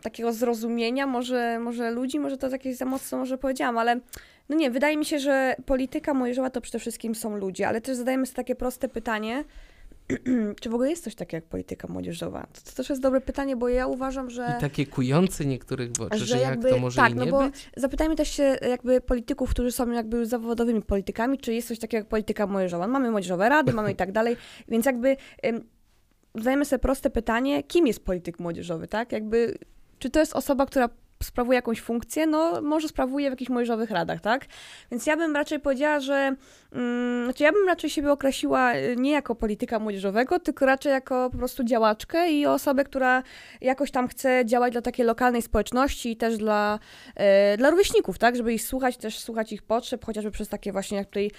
takiego 0.02 0.34
zrozumienia 0.34 1.08
może, 1.08 1.60
może 1.60 1.92
ludzi, 1.92 2.20
może 2.20 2.38
to 2.38 2.50
jakieś 2.50 2.78
za 2.78 2.86
mocno 2.86 3.18
może 3.18 3.38
powiedziałam, 3.38 3.78
ale 3.78 4.00
no 4.52 4.58
nie, 4.58 4.72
wydaje 4.72 4.98
mi 4.98 5.06
się, 5.06 5.20
że 5.20 5.56
polityka 5.66 6.14
młodzieżowa 6.14 6.50
to 6.50 6.62
przede 6.62 6.80
wszystkim 6.80 7.16
są 7.16 7.38
ludzie, 7.38 7.68
ale 7.68 7.82
też 7.82 7.98
zadajemy 7.98 8.26
sobie 8.26 8.36
takie 8.36 8.56
proste 8.56 8.90
pytanie, 8.90 9.44
czy 10.62 10.70
w 10.70 10.74
ogóle 10.74 10.90
jest 10.90 11.04
coś 11.04 11.16
takiego 11.16 11.38
jak 11.38 11.46
polityka 11.46 11.88
młodzieżowa? 11.88 12.48
To, 12.54 12.72
to 12.72 12.76
też 12.76 12.90
jest 12.90 13.02
dobre 13.02 13.22
pytanie, 13.22 13.56
bo 13.56 13.70
ja 13.70 13.88
uważam, 13.88 14.30
że... 14.30 14.54
I 14.58 14.62
takie 14.62 14.86
kujące 14.86 15.46
niektórych 15.46 15.92
w 15.92 16.02
oczy, 16.02 16.18
że, 16.18 16.26
Że 16.26 16.38
jak 16.38 16.50
jakby- 16.50 16.70
to 16.70 16.78
może 16.78 17.02
tak, 17.02 17.12
i 17.12 17.16
no 17.16 17.26
nie 17.26 17.32
bo 17.32 17.44
być? 17.44 17.70
Zapytajmy 17.78 18.16
też 18.16 18.30
się 18.30 18.58
jakby 18.70 19.02
polityków, 19.02 19.50
którzy 19.50 19.72
są 19.72 19.92
jakby 19.92 20.26
zawodowymi 20.26 20.82
politykami, 20.82 21.38
czy 21.38 21.54
jest 21.54 21.68
coś 21.68 21.80
takiego 21.80 22.00
jak 22.02 22.08
polityka 22.08 22.48
młodzieżowa. 22.48 22.88
Mamy 22.88 23.12
młodzieżowe 23.12 23.50
rady, 23.50 23.74
mamy 23.74 23.92
i 23.92 23.96
tak 23.96 24.12
dalej, 24.12 24.38
więc 24.72 24.86
jakby 24.86 25.18
ym, 25.46 25.64
zadajemy 26.36 26.66
sobie 26.66 26.80
proste 26.80 27.10
pytanie, 27.10 27.64
kim 27.64 27.88
jest 27.88 28.06
polityk 28.06 28.40
młodzieżowy, 28.40 28.88
tak? 28.88 29.12
Jakby, 29.12 29.58
czy 30.00 30.10
to 30.10 30.20
jest 30.20 30.34
osoba, 30.36 30.66
która 30.66 30.90
sprawuje 31.24 31.56
jakąś 31.56 31.82
funkcję, 31.82 32.28
no 32.28 32.62
może 32.62 32.88
sprawuje 32.88 33.30
w 33.30 33.34
jakichś 33.34 33.50
młodzieżowych 33.50 33.92
radach, 33.92 34.22
tak? 34.22 34.46
Więc 34.92 35.06
ja 35.06 35.18
bym 35.18 35.36
raczej 35.36 35.60
powiedziała, 35.60 36.00
że 36.00 36.36
mm, 36.74 37.26
znaczy 37.26 37.44
ja 37.44 37.52
bym 37.52 37.68
raczej 37.68 37.90
siebie 37.90 38.12
określiła 38.12 38.76
y, 38.76 38.96
nie 38.98 39.12
jako 39.12 39.36
polityka 39.36 39.80
młodzieżowego, 39.80 40.40
tylko 40.40 40.66
raczej 40.66 40.92
jako 40.92 41.30
po 41.30 41.38
prostu 41.38 41.64
działaczkę 41.64 42.32
i 42.32 42.46
osobę, 42.46 42.84
która 42.84 43.24
jakoś 43.62 43.92
tam 43.92 44.08
chce 44.08 44.46
działać 44.46 44.72
dla 44.72 44.82
takiej 44.82 45.06
lokalnej 45.06 45.42
społeczności 45.42 46.12
i 46.12 46.18
też 46.18 46.38
dla, 46.38 46.80
e, 47.16 47.58
dla 47.58 47.70
rówieśników, 47.70 48.18
tak? 48.18 48.36
Żeby 48.36 48.54
ich 48.54 48.64
słuchać, 48.64 48.98
też 48.98 49.20
słuchać 49.20 49.54
ich 49.54 49.64
potrzeb, 49.64 50.06
chociażby 50.06 50.32
przez 50.32 50.50
takie 50.50 50.72
właśnie, 50.72 50.98
jak 50.98 51.08
tutaj 51.08 51.32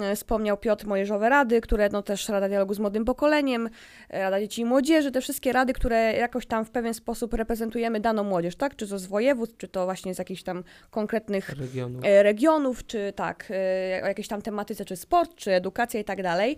e, 0.00 0.16
wspomniał 0.16 0.56
Piotr, 0.56 0.86
Młodzieżowe 0.86 1.28
Rady, 1.28 1.60
które 1.60 1.88
no 1.88 2.02
też 2.02 2.28
Rada 2.28 2.48
Dialogu 2.48 2.74
z 2.74 2.78
Młodym 2.78 3.04
Pokoleniem, 3.04 3.70
Rada 4.10 4.40
Dzieci 4.40 4.62
i 4.62 4.64
Młodzieży, 4.64 5.12
te 5.12 5.20
wszystkie 5.20 5.52
rady, 5.52 5.72
które 5.72 6.12
jakoś 6.12 6.46
tam 6.46 6.64
w 6.64 6.70
pewien 6.70 6.94
sposób 6.94 7.34
reprezentujemy 7.34 8.00
daną 8.00 8.24
młodzież, 8.24 8.56
tak? 8.56 8.76
Czy 8.76 8.88
to 8.88 8.98
z 8.98 9.06
województw, 9.26 9.56
czy 9.56 9.68
to 9.68 9.84
właśnie 9.84 10.14
z 10.14 10.18
jakichś 10.18 10.42
tam 10.42 10.64
konkretnych 10.90 11.48
Regionu. 11.48 12.00
e, 12.04 12.22
regionów, 12.22 12.86
czy 12.86 13.12
tak, 13.16 13.48
e, 13.50 14.02
o 14.04 14.06
jakiejś 14.06 14.28
tam 14.28 14.42
tematyce, 14.42 14.84
czy 14.84 14.96
sport, 14.96 15.34
czy 15.34 15.52
edukacja 15.52 16.00
i 16.00 16.04
tak 16.04 16.22
dalej. 16.22 16.56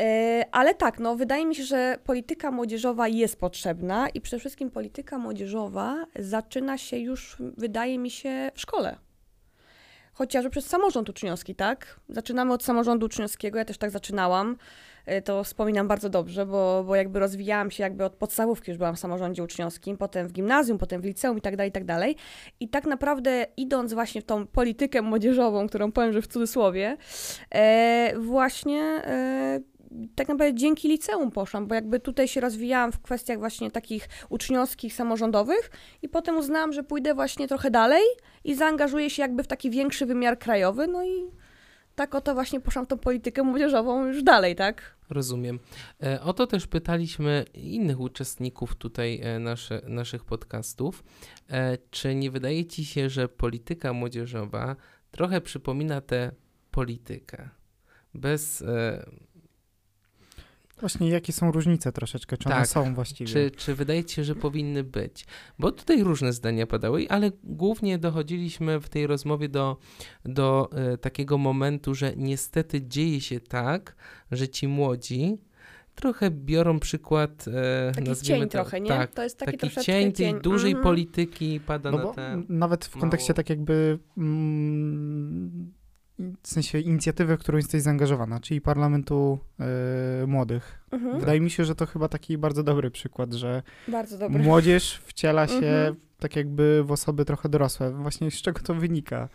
E, 0.00 0.44
Ale 0.52 0.74
tak, 0.74 0.98
no 0.98 1.16
wydaje 1.16 1.46
mi 1.46 1.54
się, 1.54 1.64
że 1.64 1.98
polityka 2.04 2.50
młodzieżowa 2.50 3.08
jest 3.08 3.40
potrzebna 3.40 4.08
i 4.08 4.20
przede 4.20 4.40
wszystkim 4.40 4.70
polityka 4.70 5.18
młodzieżowa 5.18 6.06
zaczyna 6.18 6.78
się 6.78 6.98
już, 6.98 7.36
wydaje 7.40 7.98
mi 7.98 8.10
się, 8.10 8.50
w 8.54 8.60
szkole. 8.60 8.96
Chociażby 10.12 10.50
przez 10.50 10.66
samorząd 10.66 11.08
uczniowski, 11.08 11.54
tak? 11.54 12.00
Zaczynamy 12.08 12.52
od 12.52 12.64
samorządu 12.64 13.06
uczniowskiego, 13.06 13.58
ja 13.58 13.64
też 13.64 13.78
tak 13.78 13.90
zaczynałam. 13.90 14.56
E, 15.06 15.22
To 15.22 15.44
wspominam 15.44 15.88
bardzo 15.88 16.08
dobrze, 16.08 16.46
bo, 16.46 16.84
bo 16.86 16.96
jakby 16.96 17.18
rozwijałam 17.18 17.70
się 17.70 17.82
jakby 17.82 18.04
od 18.04 18.14
podstawówki, 18.14 18.70
już 18.70 18.78
byłam 18.78 18.96
w 18.96 18.98
samorządzie 18.98 19.42
uczniowskim, 19.42 19.96
potem 19.96 20.28
w 20.28 20.32
gimnazjum, 20.32 20.78
potem 20.78 21.00
w 21.00 21.04
liceum 21.04 21.38
i 21.38 21.40
tak 21.40 21.56
dalej, 21.56 21.68
i 21.68 21.72
tak 21.72 21.84
dalej. 21.84 22.16
I 22.60 22.68
tak 22.68 22.86
naprawdę 22.86 23.46
idąc 23.56 23.92
właśnie 23.94 24.20
w 24.20 24.24
tą 24.24 24.46
politykę 24.46 25.02
młodzieżową, 25.02 25.68
którą 25.68 25.92
powiem, 25.92 26.12
że 26.12 26.22
w 26.22 26.26
cudzysłowie, 26.26 26.96
e, 27.54 28.12
właśnie 28.18 28.80
e, 28.82 29.60
tak 30.14 30.28
naprawdę 30.28 30.54
dzięki 30.54 30.88
liceum 30.88 31.30
poszłam, 31.30 31.66
bo 31.66 31.74
jakby 31.74 32.00
tutaj 32.00 32.28
się 32.28 32.40
rozwijałam 32.40 32.92
w 32.92 33.00
kwestiach 33.00 33.38
właśnie 33.38 33.70
takich 33.70 34.08
uczniowskich, 34.28 34.94
samorządowych 34.94 35.70
i 36.02 36.08
potem 36.08 36.36
uznałam, 36.36 36.72
że 36.72 36.82
pójdę 36.82 37.14
właśnie 37.14 37.48
trochę 37.48 37.70
dalej 37.70 38.02
i 38.44 38.54
zaangażuję 38.54 39.10
się 39.10 39.22
jakby 39.22 39.42
w 39.42 39.46
taki 39.46 39.70
większy 39.70 40.06
wymiar 40.06 40.38
krajowy, 40.38 40.86
no 40.86 41.04
i 41.04 41.30
tak 41.96 42.14
oto 42.14 42.34
właśnie 42.34 42.60
poszłam 42.60 42.86
tą 42.86 42.98
politykę 42.98 43.42
młodzieżową 43.42 44.06
już 44.06 44.22
dalej, 44.22 44.56
tak? 44.56 44.96
Rozumiem. 45.10 45.58
E, 46.02 46.20
O 46.22 46.32
to 46.32 46.46
też 46.46 46.66
pytaliśmy 46.66 47.44
innych 47.54 48.00
uczestników 48.00 48.74
tutaj 48.76 49.20
e, 49.22 49.38
nasze, 49.38 49.82
naszych 49.88 50.24
podcastów. 50.24 51.04
E, 51.50 51.78
Czy 51.90 52.14
nie 52.14 52.30
wydaje 52.30 52.64
ci 52.66 52.84
się, 52.84 53.10
że 53.10 53.28
polityka 53.28 53.92
młodzieżowa 53.92 54.76
trochę 55.10 55.40
przypomina 55.40 56.00
tę 56.00 56.32
politykę? 56.70 57.48
Bez. 58.14 58.64
Właśnie 60.80 61.08
jakie 61.08 61.32
są 61.32 61.52
różnice 61.52 61.92
troszeczkę, 61.92 62.36
czy 62.36 62.48
one 62.48 62.56
Tak. 62.56 62.66
są 62.66 62.94
właściwie? 62.94 63.32
Czy, 63.32 63.50
czy 63.50 63.74
wydaje 63.74 64.04
ci 64.04 64.14
się, 64.16 64.24
że 64.24 64.34
powinny 64.34 64.84
być? 64.84 65.26
Bo 65.58 65.72
tutaj 65.72 66.02
różne 66.02 66.32
zdania 66.32 66.66
padały, 66.66 67.06
ale 67.08 67.30
głównie 67.44 67.98
dochodziliśmy 67.98 68.80
w 68.80 68.88
tej 68.88 69.06
rozmowie 69.06 69.48
do, 69.48 69.76
do 70.24 70.70
e, 70.72 70.98
takiego 70.98 71.38
momentu, 71.38 71.94
że 71.94 72.12
niestety 72.16 72.86
dzieje 72.88 73.20
się 73.20 73.40
tak, 73.40 73.96
że 74.30 74.48
ci 74.48 74.68
młodzi 74.68 75.38
trochę 75.94 76.30
biorą 76.30 76.80
przykład. 76.80 77.44
E, 77.48 77.92
Taki 77.94 78.16
cień 78.16 78.42
to, 78.42 78.48
trochę, 78.48 78.80
nie? 78.80 78.88
Tak, 78.88 79.12
to 79.12 79.22
jest 79.22 79.38
taki, 79.38 79.58
taki 79.58 79.80
cień 79.80 80.12
tej 80.12 80.34
dużej 80.40 80.70
Mhm. 80.70 80.82
polityki 80.84 81.60
pada 81.60 81.90
No 81.90 81.96
na 81.98 82.02
bo 82.04 82.12
te. 82.14 82.42
nawet 82.48 82.84
w 82.84 82.98
kontekście 82.98 83.32
mało- 83.32 83.36
tak 83.36 83.50
jakby 83.50 83.98
mm, 84.18 85.72
w 86.18 86.48
sensie 86.48 86.80
inicjatywy, 86.80 87.36
w 87.36 87.40
którą 87.40 87.56
jesteś 87.56 87.82
zaangażowana, 87.82 88.40
czyli 88.40 88.60
Parlamentu 88.60 89.38
e, 89.60 90.26
Młodych. 90.26 90.78
Mhm. 90.92 91.20
Wydaje 91.20 91.40
mi 91.40 91.50
się, 91.50 91.64
że 91.64 91.74
to 91.74 91.86
chyba 91.86 92.08
taki 92.08 92.38
bardzo 92.38 92.62
dobry 92.62 92.90
przykład, 92.90 93.32
że 93.32 93.62
dobry. 94.18 94.42
młodzież 94.42 95.00
wciela 95.04 95.46
się 95.46 95.54
Mhm. 95.54 95.96
tak 96.18 96.36
jakby 96.36 96.84
w 96.84 96.92
osoby 96.92 97.24
trochę 97.24 97.48
dorosłe. 97.48 97.90
Właśnie 97.90 98.30
z 98.30 98.42
czego 98.42 98.60
to 98.60 98.74
wynika? 98.74 99.28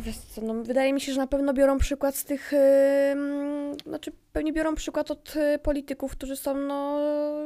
Wiesz 0.00 0.16
co, 0.16 0.40
no, 0.40 0.54
wydaje 0.64 0.92
mi 0.92 1.00
się, 1.00 1.12
że 1.12 1.18
na 1.20 1.26
pewno 1.26 1.54
biorą 1.54 1.78
przykład 1.78 2.16
z 2.16 2.24
tych, 2.24 2.52
yy, 2.52 3.76
znaczy 3.86 4.12
pewnie 4.32 4.52
biorą 4.52 4.74
przykład 4.74 5.10
od 5.10 5.36
y, 5.36 5.58
polityków, 5.58 6.12
którzy 6.12 6.36
są 6.36 6.54
no 6.54 7.00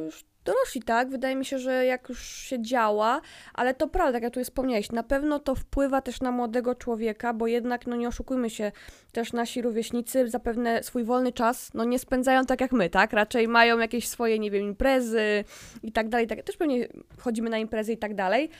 już 0.04 0.24
dorośli, 0.46 0.82
tak? 0.82 1.08
Wydaje 1.08 1.36
mi 1.36 1.44
się, 1.44 1.58
że 1.58 1.84
jak 1.84 2.08
już 2.08 2.26
się 2.26 2.62
działa, 2.62 3.20
ale 3.54 3.74
to 3.74 3.88
prawda, 3.88 4.12
tak 4.12 4.22
jak 4.22 4.34
tu 4.34 4.44
wspomniałeś, 4.44 4.92
na 4.92 5.02
pewno 5.02 5.38
to 5.38 5.54
wpływa 5.54 6.00
też 6.00 6.20
na 6.20 6.30
młodego 6.30 6.74
człowieka, 6.74 7.34
bo 7.34 7.46
jednak, 7.46 7.86
no 7.86 7.96
nie 7.96 8.08
oszukujmy 8.08 8.50
się, 8.50 8.72
też 9.12 9.32
nasi 9.32 9.62
rówieśnicy 9.62 10.28
zapewne 10.28 10.82
swój 10.82 11.04
wolny 11.04 11.32
czas, 11.32 11.74
no 11.74 11.84
nie 11.84 11.98
spędzają 11.98 12.44
tak 12.44 12.60
jak 12.60 12.72
my, 12.72 12.90
tak? 12.90 13.12
Raczej 13.12 13.48
mają 13.48 13.78
jakieś 13.78 14.08
swoje, 14.08 14.38
nie 14.38 14.50
wiem, 14.50 14.62
imprezy 14.62 15.44
i 15.82 15.92
tak 15.92 16.08
dalej, 16.08 16.26
tak, 16.26 16.42
też 16.42 16.56
pewnie 16.56 16.88
chodzimy 17.18 17.50
na 17.50 17.58
imprezy 17.58 17.92
i 17.92 17.98
tak 17.98 18.14
dalej, 18.14 18.50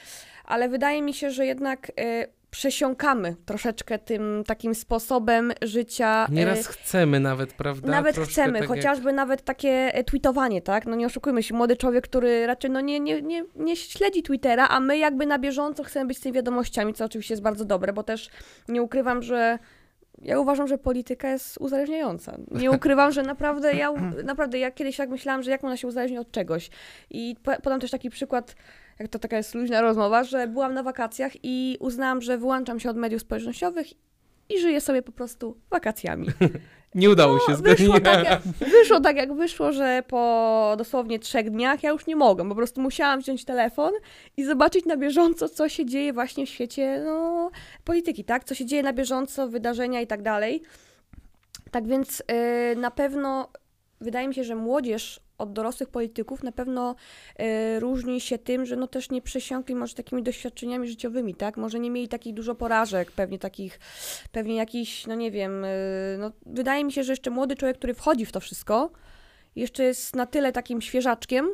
ale 0.45 0.69
wydaje 0.69 1.03
mi 1.03 1.15
się, 1.15 1.31
że 1.31 1.47
jednak... 1.47 1.93
Yy, 1.97 2.37
przesiąkamy 2.57 3.37
troszeczkę 3.47 3.99
tym 3.99 4.45
takim 4.47 4.75
sposobem 4.75 5.53
życia. 5.63 6.27
Nieraz 6.31 6.61
e, 6.61 6.73
chcemy 6.73 7.21
nawet, 7.21 7.53
prawda? 7.53 7.89
Nawet 7.89 8.15
Troszkę 8.15 8.33
chcemy, 8.33 8.59
tak 8.59 8.69
chociażby 8.69 9.07
jak... 9.07 9.17
nawet 9.17 9.43
takie 9.43 9.71
e, 9.71 10.05
tweetowanie, 10.05 10.63
tak? 10.63 10.87
No 10.87 10.97
nie 10.97 11.07
oszukujmy 11.07 11.43
się, 11.43 11.55
młody 11.55 11.77
człowiek, 11.77 12.05
który 12.05 12.47
raczej 12.47 12.71
no 12.71 12.81
nie, 12.81 13.01
nie, 13.01 13.23
nie, 13.23 13.45
nie 13.57 13.77
śledzi 13.77 14.23
Twittera, 14.23 14.69
a 14.69 14.81
my 14.81 14.99
jakby 14.99 15.27
na 15.27 15.39
bieżąco 15.39 15.85
chcemy 15.85 16.07
być 16.07 16.19
z 16.19 16.21
tymi 16.21 16.33
wiadomościami, 16.33 16.95
co 16.95 17.05
oczywiście 17.05 17.35
jest 17.35 17.43
bardzo 17.43 17.65
dobre, 17.65 17.93
bo 17.93 18.03
też 18.03 18.31
nie 18.69 18.83
ukrywam, 18.83 19.23
że 19.23 19.59
ja 20.23 20.41
uważam, 20.41 20.69
że 20.69 20.79
polityka 20.79 21.31
jest 21.31 21.59
uzależniająca. 21.59 22.39
Nie 22.51 22.71
ukrywam, 22.77 23.13
że 23.13 23.23
naprawdę 23.23 23.75
ja, 23.75 23.93
naprawdę 24.25 24.59
ja 24.59 24.71
kiedyś 24.71 24.97
tak 24.97 25.11
myślałam, 25.11 25.43
że 25.43 25.51
jak 25.51 25.63
można 25.63 25.77
się 25.77 25.89
uzależnić 25.89 26.21
od 26.21 26.31
czegoś. 26.31 26.71
I 27.11 27.37
podam 27.63 27.81
też 27.81 27.91
taki 27.91 28.11
przykład 28.11 28.55
jak 28.99 29.09
to 29.09 29.19
taka 29.19 29.37
jest 29.37 29.55
luźna 29.55 29.81
rozmowa, 29.81 30.25
że 30.25 30.47
byłam 30.47 30.75
na 30.75 30.83
wakacjach 30.83 31.33
i 31.43 31.77
uznałam, 31.81 32.23
że 32.23 32.39
wyłączam 32.39 32.81
się 32.81 32.91
od 32.91 32.97
mediów 32.97 33.23
społecznościowych 33.23 33.87
i 34.49 34.61
żyję 34.61 34.81
sobie 34.81 35.03
po 35.03 35.13
prostu 35.13 35.57
wakacjami. 35.71 36.27
Nie 36.95 37.11
udało 37.11 37.39
się 37.39 37.53
no, 37.53 37.57
wyszło 37.57 38.01
tak, 38.01 38.25
jak, 38.25 38.43
wyszło 38.43 39.01
tak, 39.01 39.17
jak 39.17 39.35
wyszło, 39.35 39.73
że 39.73 40.03
po 40.09 40.75
dosłownie 40.79 41.19
trzech 41.19 41.51
dniach 41.51 41.83
ja 41.83 41.91
już 41.91 42.07
nie 42.07 42.17
mogę. 42.17 42.49
Po 42.49 42.55
prostu 42.55 42.81
musiałam 42.81 43.21
wziąć 43.21 43.45
telefon 43.45 43.93
i 44.37 44.45
zobaczyć 44.45 44.85
na 44.85 44.97
bieżąco, 44.97 45.49
co 45.49 45.69
się 45.69 45.87
dzieje 45.87 46.13
właśnie 46.13 46.47
w 46.47 46.49
świecie 46.49 47.03
no, 47.05 47.51
polityki, 47.85 48.25
tak? 48.25 48.45
Co 48.45 48.55
się 48.55 48.67
dzieje 48.67 48.83
na 48.83 48.93
bieżąco, 48.93 49.49
wydarzenia 49.49 50.01
i 50.01 50.07
tak 50.07 50.23
dalej. 50.23 50.63
Tak 51.71 51.87
więc 51.87 52.23
yy, 52.71 52.77
na 52.77 52.91
pewno 52.91 53.49
wydaje 54.01 54.29
mi 54.29 54.35
się, 54.35 54.45
że 54.45 54.55
młodzież 54.55 55.21
od 55.39 55.53
dorosłych 55.53 55.89
polityków 55.89 56.43
na 56.43 56.53
pewno 56.53 56.95
y, 57.41 57.81
różni 57.81 58.21
się 58.21 58.39
tym, 58.39 58.67
że 58.67 58.77
no 58.77 58.87
też 58.87 59.11
nie 59.11 59.23
przesiąkli 59.23 59.75
może 59.75 59.95
takimi 59.95 60.23
doświadczeniami 60.23 60.89
życiowymi, 60.89 61.35
tak? 61.35 61.57
Może 61.57 61.81
nie 61.81 61.91
mieli 61.91 62.09
takich 62.09 62.35
dużo 62.35 62.55
porażek, 62.55 63.13
pewnie 63.13 63.39
takich, 63.39 63.81
pewnie 64.33 64.57
jakiś, 64.57 65.07
no 65.07 65.15
nie 65.15 65.31
wiem, 65.31 65.65
y, 65.65 66.17
no 66.19 66.33
wydaje 66.47 66.85
mi 66.85 66.93
się, 66.93 67.05
że 67.05 67.13
jeszcze 67.13 67.31
młody 67.31 67.57
człowiek, 67.57 67.79
który 67.79 67.95
wchodzi 67.95 68.27
w 68.27 68.33
to 68.33 68.41
wszystko, 68.41 68.91
jeszcze 69.57 69.85
jest 69.85 70.17
na 70.17 70.27
tyle 70.27 70.53
takim 70.53 70.83
świeżaczkiem, 70.83 71.49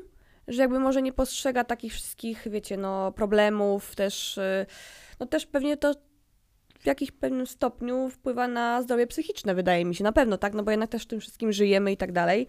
że 0.48 0.62
jakby 0.62 0.78
może 0.78 1.02
nie 1.02 1.12
postrzega 1.12 1.64
takich 1.64 1.92
wszystkich, 1.92 2.46
wiecie, 2.50 2.76
no 2.76 3.12
problemów, 3.12 3.94
też, 3.94 4.38
y, 4.38 4.66
no 5.20 5.26
też 5.26 5.46
pewnie 5.46 5.76
to 5.76 5.94
w 6.82 6.86
jakimś 6.86 7.10
pewnym 7.10 7.46
stopniu 7.46 8.08
wpływa 8.08 8.48
na 8.48 8.82
zdrowie 8.82 9.06
psychiczne, 9.06 9.54
wydaje 9.54 9.84
mi 9.84 9.94
się, 9.94 10.04
na 10.04 10.12
pewno, 10.12 10.38
tak? 10.38 10.54
No 10.54 10.62
bo 10.62 10.70
jednak 10.70 10.90
też 10.90 11.06
tym 11.06 11.20
wszystkim 11.20 11.52
żyjemy 11.52 11.92
i 11.92 11.96
tak 11.96 12.12
dalej. 12.12 12.46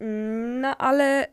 Mm, 0.00 0.60
no 0.60 0.76
ale 0.76 1.26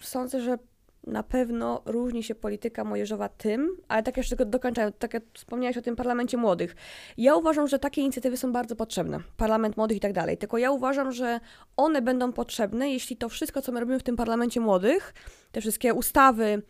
sądzę, 0.00 0.40
że 0.40 0.58
na 1.06 1.22
pewno 1.22 1.82
różni 1.84 2.22
się 2.22 2.34
polityka 2.34 2.84
młodzieżowa 2.84 3.28
tym, 3.28 3.76
ale 3.88 4.02
tak 4.02 4.16
jeszcze 4.16 4.36
tylko 4.36 4.50
dokończając, 4.50 4.96
tak 4.98 5.14
jak 5.14 5.22
wspomniałeś 5.34 5.76
o 5.76 5.82
tym 5.82 5.96
parlamencie 5.96 6.36
młodych. 6.36 6.76
Ja 7.16 7.36
uważam, 7.36 7.68
że 7.68 7.78
takie 7.78 8.00
inicjatywy 8.00 8.36
są 8.36 8.52
bardzo 8.52 8.76
potrzebne. 8.76 9.18
Parlament 9.36 9.76
młodych 9.76 9.96
i 9.96 10.00
tak 10.00 10.12
dalej. 10.12 10.38
Tylko 10.38 10.58
ja 10.58 10.70
uważam, 10.70 11.12
że 11.12 11.40
one 11.76 12.02
będą 12.02 12.32
potrzebne, 12.32 12.90
jeśli 12.90 13.16
to 13.16 13.28
wszystko, 13.28 13.62
co 13.62 13.72
my 13.72 13.80
robimy 13.80 13.98
w 13.98 14.02
tym 14.02 14.16
parlamencie 14.16 14.60
młodych, 14.60 15.14
te 15.52 15.60
wszystkie 15.60 15.94
ustawy, 15.94 16.62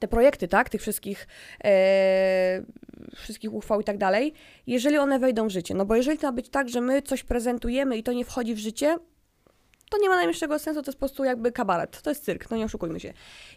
te 0.00 0.08
projekty, 0.08 0.48
tak, 0.48 0.68
tych 0.68 0.80
wszystkich, 0.80 1.28
e, 1.64 2.62
wszystkich 3.14 3.54
uchwał 3.54 3.80
i 3.80 3.84
tak 3.84 3.98
dalej, 3.98 4.32
jeżeli 4.66 4.98
one 4.98 5.18
wejdą 5.18 5.46
w 5.46 5.50
życie. 5.50 5.74
No 5.74 5.84
bo 5.84 5.96
jeżeli 5.96 6.18
to 6.18 6.26
ma 6.26 6.32
być 6.32 6.48
tak, 6.48 6.68
że 6.68 6.80
my 6.80 7.02
coś 7.02 7.22
prezentujemy 7.22 7.96
i 7.96 8.02
to 8.02 8.12
nie 8.12 8.24
wchodzi 8.24 8.54
w 8.54 8.58
życie, 8.58 8.96
to 9.94 10.02
nie 10.02 10.08
ma 10.08 10.14
najmniejszego 10.16 10.58
sensu, 10.58 10.82
to 10.82 10.88
jest 10.90 10.98
po 10.98 11.06
prostu 11.06 11.24
jakby 11.24 11.52
kabaret, 11.52 12.02
to 12.02 12.10
jest 12.10 12.24
cyrk, 12.24 12.50
no 12.50 12.56
nie 12.56 12.64
oszukujmy 12.64 13.00
się. 13.00 13.12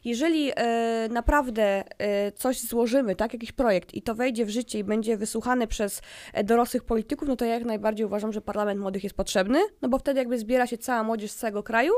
Jeżeli 0.05 0.51
e, 0.55 1.07
naprawdę 1.11 1.83
e, 1.97 2.31
coś 2.31 2.61
złożymy, 2.61 3.15
tak, 3.15 3.33
jakiś 3.33 3.51
projekt 3.51 3.93
i 3.93 4.01
to 4.01 4.15
wejdzie 4.15 4.45
w 4.45 4.49
życie 4.49 4.79
i 4.79 4.83
będzie 4.83 5.17
wysłuchane 5.17 5.67
przez 5.67 6.01
e, 6.33 6.43
dorosłych 6.43 6.83
polityków, 6.83 7.27
no 7.27 7.35
to 7.35 7.45
ja 7.45 7.53
jak 7.53 7.65
najbardziej 7.65 8.05
uważam, 8.05 8.33
że 8.33 8.41
Parlament 8.41 8.79
Młodych 8.79 9.03
jest 9.03 9.15
potrzebny, 9.15 9.59
no 9.81 9.89
bo 9.89 9.99
wtedy 9.99 10.19
jakby 10.19 10.39
zbiera 10.39 10.67
się 10.67 10.77
cała 10.77 11.03
młodzież 11.03 11.31
z 11.31 11.35
całego 11.35 11.63
kraju, 11.63 11.93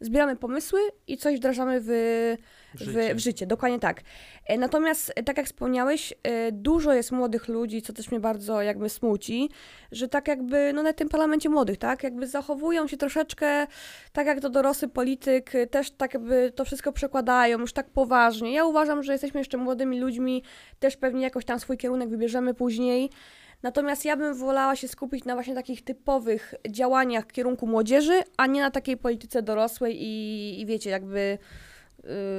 zbieramy 0.00 0.36
pomysły 0.36 0.80
i 1.06 1.16
coś 1.16 1.36
wdrażamy 1.36 1.80
w, 1.80 1.86
w, 1.86 2.36
życie. 2.74 3.14
w 3.14 3.18
życie. 3.18 3.46
Dokładnie 3.46 3.78
tak. 3.78 4.00
E, 4.46 4.58
natomiast, 4.58 5.12
e, 5.16 5.22
tak 5.22 5.36
jak 5.36 5.46
wspomniałeś, 5.46 6.14
e, 6.22 6.52
dużo 6.52 6.92
jest 6.92 7.12
młodych 7.12 7.48
ludzi, 7.48 7.82
co 7.82 7.92
też 7.92 8.10
mnie 8.10 8.20
bardzo 8.20 8.62
jakby 8.62 8.88
smuci, 8.88 9.50
że 9.92 10.08
tak 10.08 10.28
jakby, 10.28 10.72
no 10.72 10.82
na 10.82 10.92
tym 10.92 11.08
parlamencie 11.08 11.48
młodych, 11.48 11.78
tak, 11.78 12.02
jakby 12.02 12.26
zachowują 12.26 12.86
się 12.86 12.96
troszeczkę 12.96 13.66
tak 14.12 14.26
jak 14.26 14.40
to 14.40 14.50
dorosły 14.50 14.88
polityk, 14.88 15.52
też 15.70 15.90
tak 15.90 16.14
jakby 16.14 16.52
to 16.54 16.64
wszystko 16.64 16.92
przekładają, 16.92 17.58
już 17.58 17.72
tak 17.72 17.90
poważnie. 17.90 18.52
Ja 18.52 18.64
uważam, 18.64 19.02
że 19.02 19.12
jesteśmy 19.12 19.40
jeszcze 19.40 19.58
młodymi 19.58 20.00
ludźmi, 20.00 20.42
też 20.78 20.96
pewnie 20.96 21.22
jakoś 21.22 21.44
tam 21.44 21.60
swój 21.60 21.76
kierunek 21.76 22.08
wybierzemy 22.08 22.54
później, 22.54 23.10
Natomiast 23.62 24.04
ja 24.04 24.16
bym 24.16 24.34
wolała 24.34 24.76
się 24.76 24.88
skupić 24.88 25.24
na 25.24 25.34
właśnie 25.34 25.54
takich 25.54 25.84
typowych 25.84 26.54
działaniach 26.68 27.26
w 27.26 27.32
kierunku 27.32 27.66
młodzieży, 27.66 28.22
a 28.36 28.46
nie 28.46 28.60
na 28.60 28.70
takiej 28.70 28.96
polityce 28.96 29.42
dorosłej 29.42 30.02
i, 30.02 30.60
i 30.60 30.66
wiecie, 30.66 30.90
jakby 30.90 31.38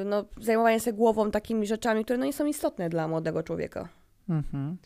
no, 0.06 0.26
zajmowanie 0.42 0.80
się 0.80 0.94
głową 0.94 1.32
takimi 1.32 1.68
rzeczami, 1.68 2.04
które 2.04 2.20
no, 2.20 2.26
nie 2.26 2.34
są 2.34 2.46
istotne 2.46 2.90
dla 2.90 3.08
młodego 3.08 3.44
człowieka. 3.44 3.90
Mhm. 4.30 4.78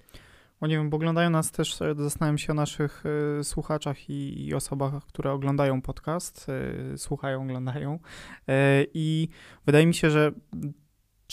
O 0.62 0.68
nie 0.68 0.78
wiem, 0.78 0.90
bo 0.90 0.98
oglądają 0.98 1.30
nas 1.30 1.52
też, 1.52 1.82
e, 1.82 1.96
zastanawiam 1.98 2.38
się 2.38 2.52
o 2.52 2.56
naszych 2.56 3.04
y, 3.40 3.44
słuchaczach 3.44 4.10
i, 4.10 4.48
i, 4.48 4.54
osobach, 4.54 4.94
które 5.06 5.32
oglądają 5.32 5.82
podcast, 5.82 6.48
y, 6.94 6.98
słuchają, 6.98 7.42
oglądają. 7.42 7.94
Y, 7.96 8.88
I 8.94 9.30
wydaje 9.66 9.86
mi 9.86 9.94
się, 9.94 10.10
że 10.10 10.32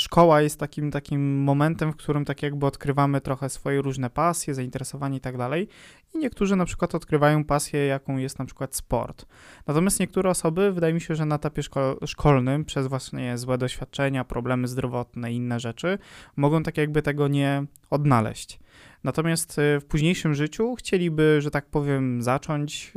szkoła 0.04 0.40
jest 0.40 0.60
takim, 0.60 0.90
takim 0.90 1.42
momentem, 1.42 1.92
w 1.92 1.96
którym 1.96 2.24
tak 2.24 2.42
jakby 2.42 2.66
odkrywamy 2.66 3.20
trochę 3.20 3.48
swoje 3.48 3.82
różne 3.82 4.10
pasje, 4.10 4.54
zainteresowania 4.54 5.16
i 5.16 5.20
tak 5.20 5.38
dalej. 5.38 5.68
I 6.14 6.18
niektórzy 6.18 6.56
na 6.56 6.64
przykład 6.64 6.94
odkrywają 6.94 7.44
pasję, 7.44 7.86
jaką 7.86 8.16
jest 8.16 8.38
na 8.38 8.44
przykład 8.44 8.74
sport. 8.74 9.26
Natomiast 9.66 10.00
niektóre 10.00 10.30
osoby, 10.30 10.72
wydaje 10.72 10.94
mi 10.94 11.00
się, 11.00 11.14
że 11.14 11.26
na 11.26 11.34
etapie 11.34 11.62
szko 11.62 11.98
szkolnym, 12.06 12.64
przez 12.64 12.86
właśnie 12.86 13.38
złe 13.38 13.58
doświadczenia, 13.58 14.24
problemy 14.24 14.68
zdrowotne 14.68 15.32
i 15.32 15.36
inne 15.36 15.60
rzeczy, 15.60 15.98
mogą 16.36 16.62
tak 16.62 16.78
jakby 16.78 17.02
tego 17.02 17.28
nie 17.28 17.64
odnaleźć. 17.90 18.58
Natomiast 19.04 19.58
y, 19.58 19.80
w 19.80 19.84
późniejszym 19.84 20.34
życiu 20.34 20.74
chcieliby, 20.74 21.40
że 21.40 21.50
tak 21.50 21.66
powiem, 21.66 22.22
zacząć 22.22 22.92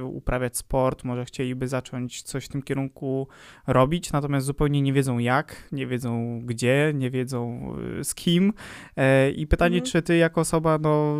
y, 0.00 0.04
uprawiać 0.04 0.56
sport, 0.56 1.04
może 1.04 1.24
chcieliby 1.24 1.68
zacząć 1.68 2.22
coś 2.22 2.44
w 2.44 2.48
tym 2.48 2.62
kierunku 2.62 3.28
robić, 3.66 4.12
natomiast 4.12 4.46
zupełnie 4.46 4.82
nie 4.82 4.92
wiedzą 4.92 5.18
jak, 5.18 5.68
nie 5.72 5.86
wiedzą 5.86 6.40
gdzie, 6.44 6.92
nie 6.94 7.10
wiedzą 7.10 7.74
y, 8.00 8.04
z 8.04 8.14
kim. 8.14 8.52
E, 8.96 9.30
I 9.30 9.46
pytanie, 9.46 9.76
mhm. 9.76 9.92
czy 9.92 10.02
ty 10.02 10.16
jako 10.16 10.40
osoba 10.40 10.78
no, 10.78 11.16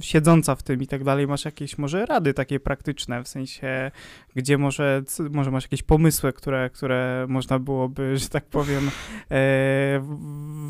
siedząca 0.00 0.54
w 0.54 0.62
tym 0.62 0.82
i 0.82 0.86
tak 0.86 1.04
dalej, 1.04 1.26
masz 1.26 1.44
jakieś 1.44 1.78
może 1.78 2.06
rady 2.06 2.34
takie 2.34 2.60
praktyczne, 2.60 3.24
w 3.24 3.28
sensie, 3.28 3.90
gdzie 4.36 4.58
może, 4.58 5.02
może 5.30 5.50
masz 5.50 5.64
jakieś 5.64 5.82
pomysły, 5.82 6.32
które, 6.32 6.70
które 6.70 7.26
można 7.28 7.58
byłoby, 7.58 8.16
że 8.18 8.28
tak 8.28 8.44
powiem, 8.44 8.90
e, 9.30 10.00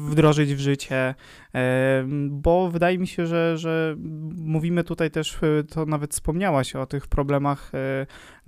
wdrożyć 0.08 0.54
w 0.54 0.58
życie, 0.60 1.14
e, 1.54 2.04
bo 2.28 2.70
wydaje 2.70 2.98
mi 2.98 3.06
się, 3.06 3.26
że, 3.26 3.58
że 3.58 3.96
mówimy 4.36 4.84
tutaj 4.84 5.10
też, 5.10 5.38
e, 5.42 5.64
to 5.64 5.86
nawet 5.86 6.12
wspomniałaś 6.12 6.76
o 6.76 6.86
tych 6.86 7.06
problemach 7.06 7.72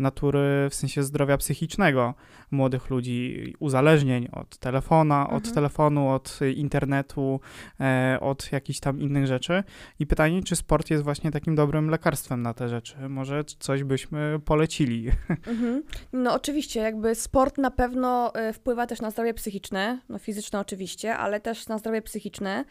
natury 0.02 0.68
w 0.70 0.74
sensie 0.74 1.02
zdrowia 1.02 1.36
psychicznego 1.36 2.14
młodych 2.50 2.90
ludzi, 2.90 3.54
uzależnień 3.58 4.28
od 4.32 4.58
telefona, 4.58 5.20
mhm. 5.20 5.36
od 5.36 5.54
telefonu, 5.54 6.08
od 6.08 6.38
internetu, 6.56 7.40
e, 7.80 8.18
od 8.20 8.52
jakichś 8.52 8.80
tam 8.80 9.00
innych 9.00 9.26
rzeczy. 9.26 9.64
I 9.98 10.06
pytanie, 10.06 10.42
czy 10.42 10.56
sport 10.56 10.90
jest 10.90 11.04
właśnie 11.04 11.30
takim 11.30 11.54
dobrym 11.54 11.90
lekarstwem 11.90 12.42
na 12.42 12.54
te 12.54 12.68
rzeczy? 12.68 13.08
Może 13.08 13.44
coś 13.44 13.84
byśmy 13.84 14.40
polecili? 14.44 15.10
Mhm. 15.46 15.82
No 16.12 16.34
oczywiście, 16.34 16.80
jakby 16.80 17.14
sport 17.14 17.58
na 17.58 17.70
pewno 17.70 18.32
wpływa 18.52 18.86
też 18.86 19.00
na 19.00 19.10
zdrowie 19.10 19.34
psychiczne, 19.34 19.98
no 20.08 20.18
fizyczne 20.18 20.60
oczywiście, 20.60 21.16
ale 21.16 21.40
też 21.40 21.68
na 21.68 21.78
zdrowie 21.78 22.02
psychiczne. 22.02 22.64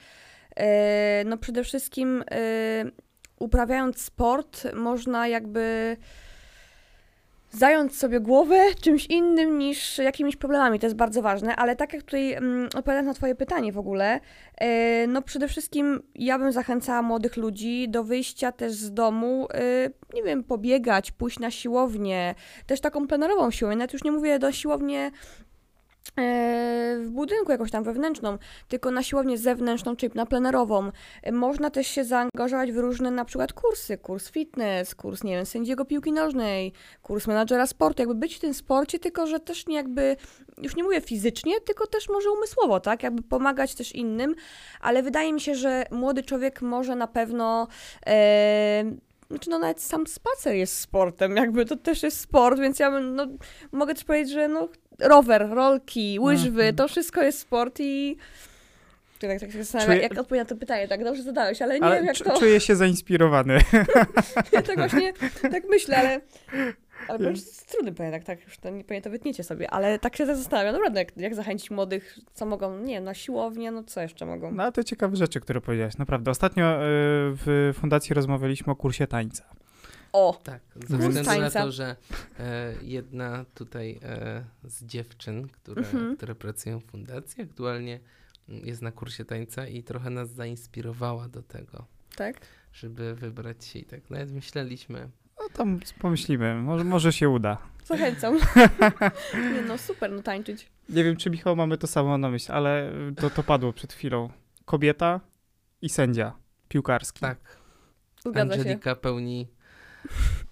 E, 0.55 1.23
no 1.25 1.37
przede 1.37 1.63
wszystkim 1.63 2.23
e, 2.31 2.91
uprawiając 3.39 4.01
sport 4.01 4.67
można 4.75 5.27
jakby 5.27 5.97
zająć 7.51 7.97
sobie 7.97 8.19
głowę 8.19 8.59
czymś 8.81 9.05
innym 9.05 9.57
niż 9.57 9.97
jakimiś 9.97 10.35
problemami. 10.35 10.79
To 10.79 10.85
jest 10.85 10.95
bardzo 10.95 11.21
ważne, 11.21 11.55
ale 11.55 11.75
tak 11.75 11.93
jak 11.93 12.03
tutaj 12.03 12.33
mm, 12.33 12.69
na 13.05 13.13
Twoje 13.13 13.35
pytanie 13.35 13.71
w 13.71 13.77
ogóle, 13.77 14.19
e, 14.57 15.07
no 15.07 15.21
przede 15.21 15.47
wszystkim 15.47 16.01
ja 16.15 16.39
bym 16.39 16.51
zachęcała 16.51 17.01
młodych 17.01 17.37
ludzi 17.37 17.89
do 17.89 18.03
wyjścia 18.03 18.51
też 18.51 18.71
z 18.73 18.93
domu, 18.93 19.47
e, 19.53 19.89
nie 20.13 20.23
wiem, 20.23 20.43
pobiegać, 20.43 21.11
pójść 21.11 21.39
na 21.39 21.51
siłownię, 21.51 22.35
też 22.65 22.81
taką 22.81 23.07
plenerową 23.07 23.51
siłownię, 23.51 23.77
nawet 23.77 23.93
już 23.93 24.03
nie 24.03 24.11
mówię 24.11 24.39
do 24.39 24.51
siłownię 24.51 25.11
w 26.97 27.09
budynku 27.09 27.51
jakąś 27.51 27.71
tam 27.71 27.83
wewnętrzną, 27.83 28.37
tylko 28.67 28.91
na 28.91 29.03
siłownię 29.03 29.37
zewnętrzną, 29.37 29.95
czyli 29.95 30.11
na 30.15 30.25
plenerową. 30.25 30.91
E, 31.23 31.31
można 31.31 31.69
też 31.69 31.87
się 31.87 32.03
zaangażować 32.03 32.71
w 32.71 32.77
różne 32.77 33.11
na 33.11 33.25
przykład 33.25 33.53
kursy, 33.53 33.97
kurs 33.97 34.31
fitness, 34.31 34.95
kurs, 34.95 35.23
nie 35.23 35.35
wiem, 35.35 35.45
sędziego 35.45 35.85
piłki 35.85 36.11
nożnej, 36.11 36.73
kurs 37.01 37.27
menadżera 37.27 37.67
sportu, 37.67 38.01
jakby 38.01 38.15
być 38.15 38.35
w 38.35 38.39
tym 38.39 38.53
sporcie, 38.53 38.99
tylko 38.99 39.27
że 39.27 39.39
też 39.39 39.67
nie 39.67 39.75
jakby, 39.75 40.15
już 40.57 40.75
nie 40.75 40.83
mówię 40.83 41.01
fizycznie, 41.01 41.61
tylko 41.61 41.87
też 41.87 42.09
może 42.09 42.31
umysłowo, 42.31 42.79
tak, 42.79 43.03
jakby 43.03 43.23
pomagać 43.23 43.75
też 43.75 43.95
innym, 43.95 44.35
ale 44.81 45.03
wydaje 45.03 45.33
mi 45.33 45.41
się, 45.41 45.55
że 45.55 45.85
młody 45.91 46.23
człowiek 46.23 46.61
może 46.61 46.95
na 46.95 47.07
pewno 47.07 47.67
e, 48.07 48.83
znaczy 49.31 49.49
no 49.49 49.59
nawet 49.59 49.81
sam 49.81 50.07
spacer 50.07 50.55
jest 50.55 50.79
sportem, 50.79 51.35
jakby 51.35 51.65
to 51.65 51.75
też 51.75 52.03
jest 52.03 52.19
sport, 52.19 52.59
więc 52.59 52.79
ja 52.79 52.91
bym, 52.91 53.15
no, 53.15 53.27
mogę 53.71 53.93
też 53.93 54.03
powiedzieć, 54.03 54.33
że 54.33 54.47
no 54.47 54.67
rower, 55.01 55.49
rolki, 55.49 56.19
łyżwy, 56.19 56.63
mm. 56.63 56.75
to 56.75 56.87
wszystko 56.87 57.21
jest 57.23 57.39
sport 57.39 57.79
i... 57.79 58.17
Tak, 59.19 59.39
tak 59.39 59.51
się 59.51 59.57
zastanawiam, 59.57 59.93
Czuję... 59.95 60.01
jak 60.01 60.19
odpowiedzieć 60.19 60.49
na 60.49 60.55
to 60.55 60.59
pytanie, 60.59 60.87
tak 60.87 61.03
dobrze 61.03 61.23
zadałeś, 61.23 61.61
ale 61.61 61.79
nie 61.79 61.85
ale 61.85 61.95
wiem 61.95 62.05
jak 62.05 62.17
to... 62.17 62.39
Czuję 62.39 62.59
się 62.59 62.75
zainspirowany. 62.75 63.53
ja 64.53 64.61
tak 64.61 64.77
właśnie, 64.77 65.13
tak 65.41 65.63
myślę, 65.69 65.97
ale... 65.97 66.21
Ale 67.07 67.19
to 67.19 67.29
jest 67.29 67.71
trudny 67.71 67.91
pytanie, 67.91 68.11
tak, 68.11 68.23
tak, 68.23 68.43
już 68.45 68.57
to 68.57 68.69
nie 68.69 68.83
pewnie 68.83 69.01
to 69.01 69.09
wytniecie 69.09 69.43
sobie, 69.43 69.71
ale 69.71 69.99
tak 69.99 70.15
się 70.15 70.25
zastanawiam, 70.25 70.73
naprawdę, 70.73 70.99
jak, 70.99 71.17
jak 71.17 71.35
zachęcić 71.35 71.71
młodych, 71.71 72.19
co 72.33 72.45
mogą, 72.45 72.77
nie 72.77 72.93
wiem, 72.93 73.03
na 73.03 73.13
siłownię, 73.13 73.71
no 73.71 73.83
co 73.83 74.01
jeszcze 74.01 74.25
mogą? 74.25 74.51
No, 74.51 74.71
to 74.71 74.83
ciekawe 74.83 75.15
rzeczy, 75.15 75.39
które 75.39 75.61
powiedziałeś, 75.61 75.97
naprawdę. 75.97 76.31
Ostatnio 76.31 76.75
y, 76.75 76.79
w 77.45 77.73
fundacji 77.79 78.13
rozmawialiśmy 78.13 78.73
o 78.73 78.75
kursie 78.75 79.07
tańca. 79.07 79.43
O! 80.13 80.39
Tak, 80.43 80.61
ze 80.75 80.97
względu 80.97 81.41
na 81.41 81.49
to, 81.49 81.71
że 81.71 81.95
e, 82.39 82.73
jedna 82.81 83.45
tutaj 83.55 83.99
e, 84.03 84.43
z 84.63 84.85
dziewczyn, 84.85 85.47
które, 85.47 85.81
mhm. 85.81 86.17
które 86.17 86.35
pracują 86.35 86.79
w 86.79 86.85
fundacji, 86.85 87.43
aktualnie 87.43 87.99
mm, 88.49 88.65
jest 88.65 88.81
na 88.81 88.91
kursie 88.91 89.25
tańca 89.25 89.67
i 89.67 89.83
trochę 89.83 90.09
nas 90.09 90.29
zainspirowała 90.29 91.27
do 91.27 91.43
tego. 91.43 91.85
Tak? 92.15 92.41
Żeby 92.73 93.15
wybrać 93.15 93.65
się 93.65 93.79
i 93.79 93.85
tak 93.85 94.09
nawet 94.09 94.31
myśleliśmy. 94.31 95.09
No 95.39 95.49
tam 95.53 95.79
pomyślimy, 95.99 96.55
może, 96.55 96.83
może 96.83 97.13
się 97.13 97.29
uda. 97.29 97.57
Zachęcam. 97.85 98.39
Nie 99.53 99.61
no, 99.67 99.77
super, 99.77 100.11
no 100.11 100.21
tańczyć. 100.21 100.67
Nie 100.89 101.03
wiem, 101.03 101.17
czy 101.17 101.29
Michał 101.29 101.55
mamy 101.55 101.77
to 101.77 101.87
samo 101.87 102.17
na 102.17 102.29
myśli, 102.29 102.53
ale 102.53 102.93
to, 103.15 103.29
to 103.29 103.43
padło 103.43 103.73
przed 103.73 103.93
chwilą. 103.93 104.29
Kobieta 104.65 105.19
i 105.81 105.89
sędzia 105.89 106.33
piłkarski. 106.67 107.19
Tak. 107.19 107.37
Zgadza 108.19 108.41
Angelika 108.41 108.89
się. 108.89 108.95
pełni 108.95 109.47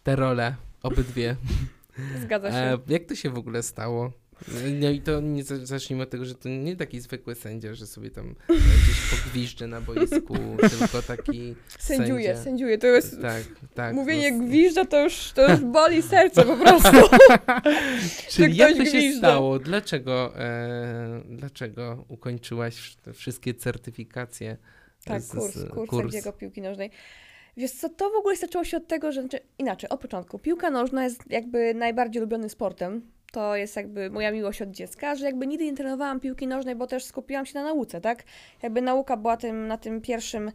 te 0.04 0.16
role, 0.16 0.56
obydwie. 0.84 1.36
Zgadza 2.24 2.52
się. 2.52 2.58
E, 2.58 2.78
jak 2.88 3.06
to 3.06 3.16
się 3.16 3.30
w 3.30 3.38
ogóle 3.38 3.64
stało? 3.64 4.12
No 4.80 4.90
i 4.90 5.02
to 5.02 5.22
nie 5.22 5.44
zacznijmy 5.44 6.04
od 6.04 6.10
tego, 6.10 6.26
że 6.26 6.36
to 6.36 6.50
nie 6.50 6.76
taki 6.76 7.00
zwykły 7.00 7.36
sędzia, 7.36 7.74
że 7.74 7.88
sobie 7.88 8.12
tam 8.12 8.36
gdzieś 8.48 9.10
pogwiżdży 9.12 9.68
na 9.68 9.82
boisku, 9.82 10.36
tylko 10.80 11.02
taki 11.02 11.56
Sędziuje, 11.80 12.26
sędzia. 12.26 12.44
sędziuje, 12.44 12.78
to 12.78 12.88
jest... 12.88 13.22
Tak, 13.22 13.44
tak. 13.74 13.96
Mówienie 13.96 14.32
no, 14.32 14.46
gwiżdża 14.46 14.86
to 14.86 15.04
już, 15.04 15.32
to 15.32 15.52
już 15.52 15.60
boli 15.78 16.02
serce 16.02 16.44
po 16.44 16.58
prostu. 16.58 16.98
Czyli 18.30 18.58
jak 18.58 18.78
to 18.78 18.86
się 18.86 19.14
stało? 19.18 19.60
Dlaczego, 19.60 20.40
e, 20.40 21.22
dlaczego 21.30 22.06
ukończyłaś 22.08 22.98
wszystkie 23.14 23.54
certyfikacje? 23.54 24.58
Tak, 25.06 25.22
z, 25.22 25.32
kurs, 25.32 25.54
kurs, 25.70 25.90
kurs 25.90 26.02
sędziego 26.02 26.34
piłki 26.34 26.62
nożnej. 26.62 26.92
Wiesz 27.60 27.72
co, 27.72 27.90
to 27.90 28.10
w 28.10 28.16
ogóle 28.16 28.36
zaczęło 28.36 28.64
się 28.64 28.78
od 28.78 28.88
tego, 28.88 29.12
że 29.12 29.22
znaczy, 29.22 29.40
inaczej, 29.58 29.90
od 29.90 30.00
początku. 30.00 30.40
Piłka 30.40 30.70
nożna 30.70 31.04
jest 31.04 31.24
jakby 31.30 31.74
najbardziej 31.74 32.22
ulubionym 32.22 32.50
sportem. 32.50 33.12
To 33.32 33.56
jest 33.56 33.76
jakby 33.76 34.10
moja 34.10 34.32
miłość 34.32 34.62
od 34.62 34.72
dziecka, 34.72 35.16
że 35.16 35.26
jakby 35.26 35.48
nigdy 35.48 35.66
nie 35.66 35.76
trenowałam 35.76 36.20
piłki 36.20 36.48
nożnej, 36.48 36.76
bo 36.76 36.88
też 36.88 37.06
skupiłam 37.06 37.46
się 37.46 37.60
na 37.60 37.64
nauce, 37.64 38.02
tak? 38.02 38.24
Jakby 38.62 38.82
nauka 38.82 39.18
była 39.18 39.38
tym, 39.38 39.68
na 39.68 39.78
tym 39.78 40.02
pierwszym 40.02 40.52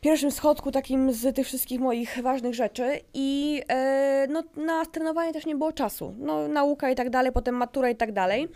pierwszym 0.00 0.30
schodku 0.30 0.70
takim 0.70 1.12
z 1.12 1.36
tych 1.36 1.46
wszystkich 1.46 1.80
moich 1.80 2.22
ważnych 2.22 2.54
rzeczy 2.54 3.00
i 3.14 3.62
e, 3.68 4.26
no, 4.30 4.42
na 4.56 4.86
trenowanie 4.86 5.32
też 5.32 5.46
nie 5.46 5.56
było 5.56 5.72
czasu. 5.72 6.14
No, 6.18 6.48
nauka 6.48 6.90
i 6.90 6.94
tak 6.94 7.10
dalej, 7.10 7.32
potem 7.32 7.54
matura 7.54 7.90
i 7.90 7.96
tak 7.96 8.12
dalej. 8.12 8.48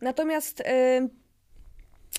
Natomiast 0.00 0.60
e, 0.60 1.08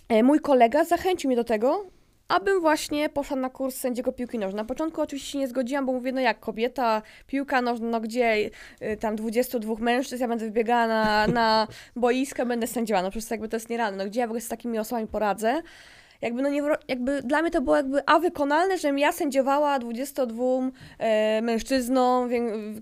e 0.09 0.23
mój 0.23 0.39
kolega 0.39 0.85
zachęcił 0.85 1.27
mnie 1.27 1.35
do 1.35 1.43
tego, 1.43 1.85
abym 2.29 2.61
właśnie 2.61 3.09
poszła 3.09 3.37
na 3.37 3.49
kurs 3.49 3.75
sędziego 3.75 4.11
piłki 4.11 4.39
nożnej. 4.39 4.57
Na 4.57 4.65
początku 4.65 5.01
oczywiście 5.01 5.31
się 5.31 5.37
nie 5.37 5.47
zgodziłam, 5.47 5.85
bo 5.85 5.93
mówię, 5.93 6.11
no 6.11 6.21
jak 6.21 6.39
kobieta, 6.39 7.01
piłka 7.27 7.61
nożna, 7.61 7.87
no 7.87 8.01
gdzie 8.01 8.49
y, 8.81 8.97
tam 8.97 9.15
22 9.15 9.75
mężczyzn, 9.79 10.21
ja 10.21 10.27
będę 10.27 10.45
wybiegała 10.45 10.87
na, 10.87 11.27
na 11.27 11.67
boiska, 11.95 12.45
będę 12.45 12.67
sędziła, 12.67 13.01
no 13.01 13.11
przecież 13.11 13.31
jakby 13.31 13.49
to 13.49 13.55
jest 13.55 13.69
nierealne, 13.69 14.03
no 14.03 14.09
gdzie 14.09 14.19
ja 14.19 14.27
w 14.27 14.29
ogóle 14.29 14.41
z 14.41 14.47
takimi 14.47 14.79
osobami 14.79 15.07
poradzę 15.07 15.61
jakby, 16.21 16.41
no 16.41 16.49
nie, 16.49 16.61
jakby 16.87 17.21
dla 17.21 17.41
mnie 17.41 17.51
to 17.51 17.61
było 17.61 17.75
jakby 17.75 18.05
a 18.05 18.19
wykonalne, 18.19 18.77
żebym 18.77 18.99
ja 18.99 19.11
sędziowała 19.11 19.79
22 19.79 20.43
e, 20.97 21.41
mężczyznom, 21.41 22.29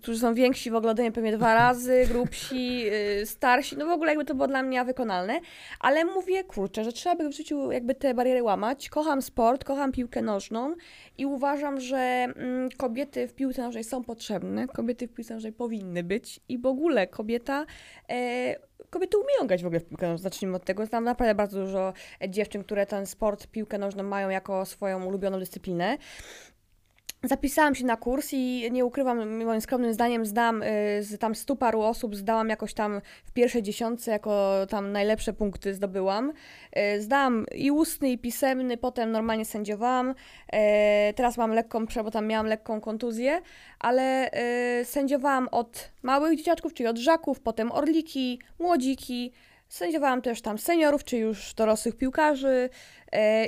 którzy 0.01 0.19
są 0.19 0.33
więksi 0.33 0.71
w 0.71 0.75
ogóle 0.75 0.91
ode 0.91 1.03
mnie 1.03 1.11
pewnie 1.11 1.37
dwa 1.37 1.53
razy, 1.53 2.05
grubsi, 2.07 2.83
e, 3.21 3.25
starsi, 3.25 3.77
no 3.77 3.85
w 3.85 3.89
ogóle 3.89 4.11
jakby 4.11 4.25
to 4.25 4.35
było 4.35 4.47
dla 4.47 4.63
mnie 4.63 4.81
a 4.81 4.83
wykonalne, 4.83 5.39
ale 5.79 6.05
mówię, 6.05 6.43
kurczę, 6.43 6.83
że 6.83 6.91
trzeba 6.91 7.15
by 7.15 7.29
w 7.29 7.33
życiu 7.33 7.71
jakby 7.71 7.95
te 7.95 8.13
bariery 8.13 8.43
łamać. 8.43 8.89
Kocham 8.89 9.21
sport, 9.21 9.63
kocham 9.63 9.91
piłkę 9.91 10.21
nożną 10.21 10.75
i 11.17 11.25
uważam, 11.25 11.79
że 11.79 11.97
mm, 11.97 12.69
kobiety 12.77 13.27
w 13.27 13.33
piłce 13.33 13.61
nożnej 13.61 13.83
są 13.83 14.03
potrzebne, 14.03 14.67
kobiety 14.67 15.07
w 15.07 15.13
piłce 15.13 15.33
nożnej 15.33 15.53
powinny 15.53 16.03
być 16.03 16.39
i 16.49 16.57
w 16.57 16.65
ogóle 16.65 17.07
kobieta 17.07 17.65
e, 18.09 18.55
kobiety 18.97 19.17
umieją 19.17 19.47
grać 19.47 19.63
w 19.63 19.65
ogóle 19.65 19.79
w 19.79 19.85
piłkę 19.85 20.07
nożną. 20.07 20.23
Zacznijmy 20.23 20.55
od 20.55 20.65
tego. 20.65 20.85
Znam 20.85 21.03
naprawdę 21.03 21.35
bardzo 21.35 21.59
dużo 21.65 21.93
dziewczyn, 22.29 22.63
które 22.63 22.85
ten 22.85 23.05
sport, 23.05 23.47
piłkę 23.47 23.77
nożną 23.77 24.03
mają 24.03 24.29
jako 24.29 24.65
swoją 24.65 25.05
ulubioną 25.05 25.39
dyscyplinę. 25.39 25.97
Zapisałam 27.23 27.75
się 27.75 27.85
na 27.85 27.97
kurs 27.97 28.33
i 28.33 28.69
nie 28.71 28.85
ukrywam, 28.85 29.43
moim 29.45 29.61
skromnym 29.61 29.93
zdaniem 29.93 30.25
zdam 30.25 30.63
y, 30.63 30.65
z 31.03 31.19
tam 31.19 31.35
stu 31.35 31.55
paru 31.55 31.81
osób, 31.81 32.15
zdałam 32.15 32.49
jakoś 32.49 32.73
tam 32.73 33.01
w 33.25 33.31
pierwszej 33.31 33.63
dziesiątce, 33.63 34.11
jako 34.11 34.53
tam 34.69 34.91
najlepsze 34.91 35.33
punkty 35.33 35.73
zdobyłam. 35.73 36.33
Y, 36.95 37.01
zdałam 37.01 37.45
i 37.55 37.71
ustny, 37.71 38.11
i 38.11 38.17
pisemny, 38.17 38.77
potem 38.77 39.11
normalnie 39.11 39.45
sędziowałam. 39.45 40.09
Y, 40.09 40.13
teraz 41.15 41.37
mam 41.37 41.51
lekką, 41.51 41.85
bo 42.03 42.11
tam 42.11 42.27
miałam 42.27 42.45
lekką 42.45 42.81
kontuzję, 42.81 43.41
ale 43.79 44.31
sędziowałam 44.83 45.47
od 45.51 45.91
małych 46.03 46.37
dzieciaczków, 46.37 46.73
czyli 46.73 46.87
od 46.87 46.97
żaków, 46.97 47.39
potem 47.39 47.71
orliki, 47.71 48.39
młodziki, 48.59 49.31
Sędziowałam 49.69 50.21
też 50.21 50.41
tam 50.41 50.57
seniorów, 50.57 51.03
czy 51.03 51.17
już 51.17 51.53
dorosłych 51.53 51.95
piłkarzy 51.95 52.69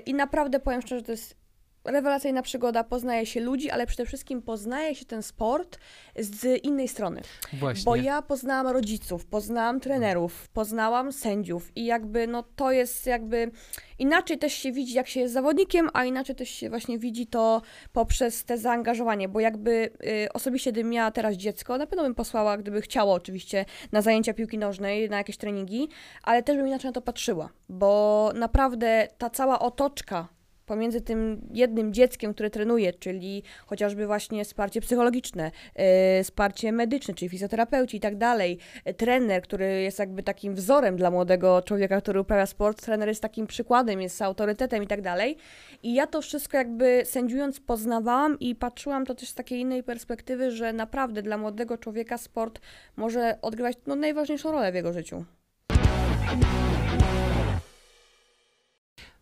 i 0.06 0.14
naprawdę 0.14 0.60
powiem 0.60 0.82
szczerze, 0.82 1.04
to 1.04 1.12
jest 1.12 1.39
rewelacyjna 1.86 2.42
przygoda, 2.42 2.84
poznaje 2.84 3.26
się 3.26 3.40
ludzi, 3.40 3.70
ale 3.72 3.88
przede 3.88 4.06
wszystkim 4.06 4.42
poznaje 4.42 4.96
się 4.96 5.06
ten 5.06 5.24
sport 5.24 5.80
z 6.16 6.64
innej 6.64 6.88
strony. 6.88 7.22
Właśnie. 7.54 7.86
Bo 7.86 7.96
ja 7.96 8.22
poznałam 8.22 8.68
rodziców, 8.68 9.26
poznałam 9.26 9.80
trenerów, 9.80 10.50
poznałam 10.50 11.12
sędziów 11.12 11.72
i 11.76 11.86
jakby 11.86 12.28
no 12.28 12.44
to 12.56 12.72
jest 12.72 13.06
jakby 13.06 13.52
inaczej 14.00 14.38
też 14.38 14.54
się 14.54 14.72
widzi 14.72 14.94
jak 14.94 15.08
się 15.08 15.20
jest 15.20 15.34
zawodnikiem, 15.34 15.90
a 15.94 16.06
inaczej 16.06 16.36
też 16.36 16.50
się 16.50 16.70
właśnie 16.70 17.00
widzi 17.00 17.28
to 17.28 17.62
poprzez 17.94 18.46
te 18.46 18.58
zaangażowanie, 18.58 19.30
bo 19.30 19.40
jakby 19.40 19.90
y, 20.26 20.34
osobiście 20.34 20.72
gdybym 20.72 20.92
miała 20.92 21.12
teraz 21.12 21.36
dziecko, 21.36 21.78
na 21.78 21.88
pewno 21.88 22.04
bym 22.04 22.16
posłała, 22.16 22.58
gdyby 22.58 22.82
chciało 22.82 23.14
oczywiście 23.14 23.66
na 23.92 24.02
zajęcia 24.02 24.34
piłki 24.34 24.58
nożnej, 24.58 25.10
na 25.10 25.18
jakieś 25.18 25.38
treningi, 25.38 25.90
ale 26.24 26.44
też 26.44 26.58
bym 26.58 26.68
inaczej 26.68 26.90
na 26.90 26.94
to 26.94 27.02
patrzyła, 27.02 27.50
bo 27.70 28.32
naprawdę 28.36 29.08
ta 29.18 29.30
cała 29.30 29.60
otoczka 29.60 30.39
pomiędzy 30.70 31.02
tym 31.02 31.42
jednym 31.54 31.94
dzieckiem, 31.94 32.34
które 32.34 32.50
trenuje, 32.50 32.94
czyli 32.94 33.44
chociażby 33.66 34.08
właśnie 34.08 34.46
wsparcie 34.46 34.82
psychologiczne, 34.82 35.52
yy, 35.76 35.84
wsparcie 36.24 36.72
medyczne, 36.72 37.14
czyli 37.14 37.30
fizjoterapeuci 37.30 37.98
i 37.98 38.00
tak 38.00 38.18
dalej, 38.18 38.58
e, 38.86 38.94
trener, 38.94 39.42
który 39.42 39.82
jest 39.82 40.00
jakby 40.00 40.24
takim 40.24 40.56
wzorem 40.56 40.98
dla 40.98 41.12
młodego 41.12 41.62
człowieka, 41.62 42.02
który 42.02 42.22
uprawia 42.22 42.46
sport, 42.46 42.82
trener 42.86 43.08
jest 43.08 43.22
takim 43.22 43.48
przykładem, 43.48 44.02
jest 44.02 44.22
autorytetem 44.22 44.84
i 44.84 44.88
tak 44.88 45.02
dalej. 45.02 45.38
I 45.84 45.94
ja 45.94 46.08
to 46.08 46.22
wszystko 46.22 46.58
jakby 46.58 47.02
sędziując 47.06 47.60
poznawałam 47.60 48.40
i 48.40 48.56
patrzyłam 48.56 49.06
to 49.06 49.16
też 49.16 49.30
z 49.30 49.36
takiej 49.36 49.60
innej 49.60 49.84
perspektywy, 49.84 50.52
że 50.52 50.74
naprawdę 50.74 51.22
dla 51.22 51.38
młodego 51.38 51.78
człowieka 51.78 52.18
sport 52.18 52.60
może 52.96 53.38
odgrywać 53.42 53.78
no, 53.88 53.96
najważniejszą 53.96 54.52
rolę 54.52 54.72
w 54.72 54.76
jego 54.76 54.94
życiu. 54.94 55.26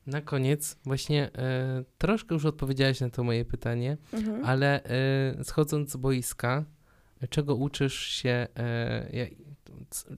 Na 0.07 0.21
koniec, 0.21 0.77
właśnie 0.85 1.29
e, 1.35 1.83
troszkę 1.97 2.35
już 2.35 2.45
odpowiedziałaś 2.45 2.99
na 2.99 3.09
to 3.09 3.23
moje 3.23 3.45
pytanie, 3.45 3.97
mhm. 4.13 4.45
ale 4.45 4.83
e, 4.83 5.43
schodząc 5.43 5.91
z 5.91 5.95
boiska, 5.95 6.65
czego 7.29 7.55
uczysz 7.55 7.99
się, 8.07 8.47
e, 8.55 9.27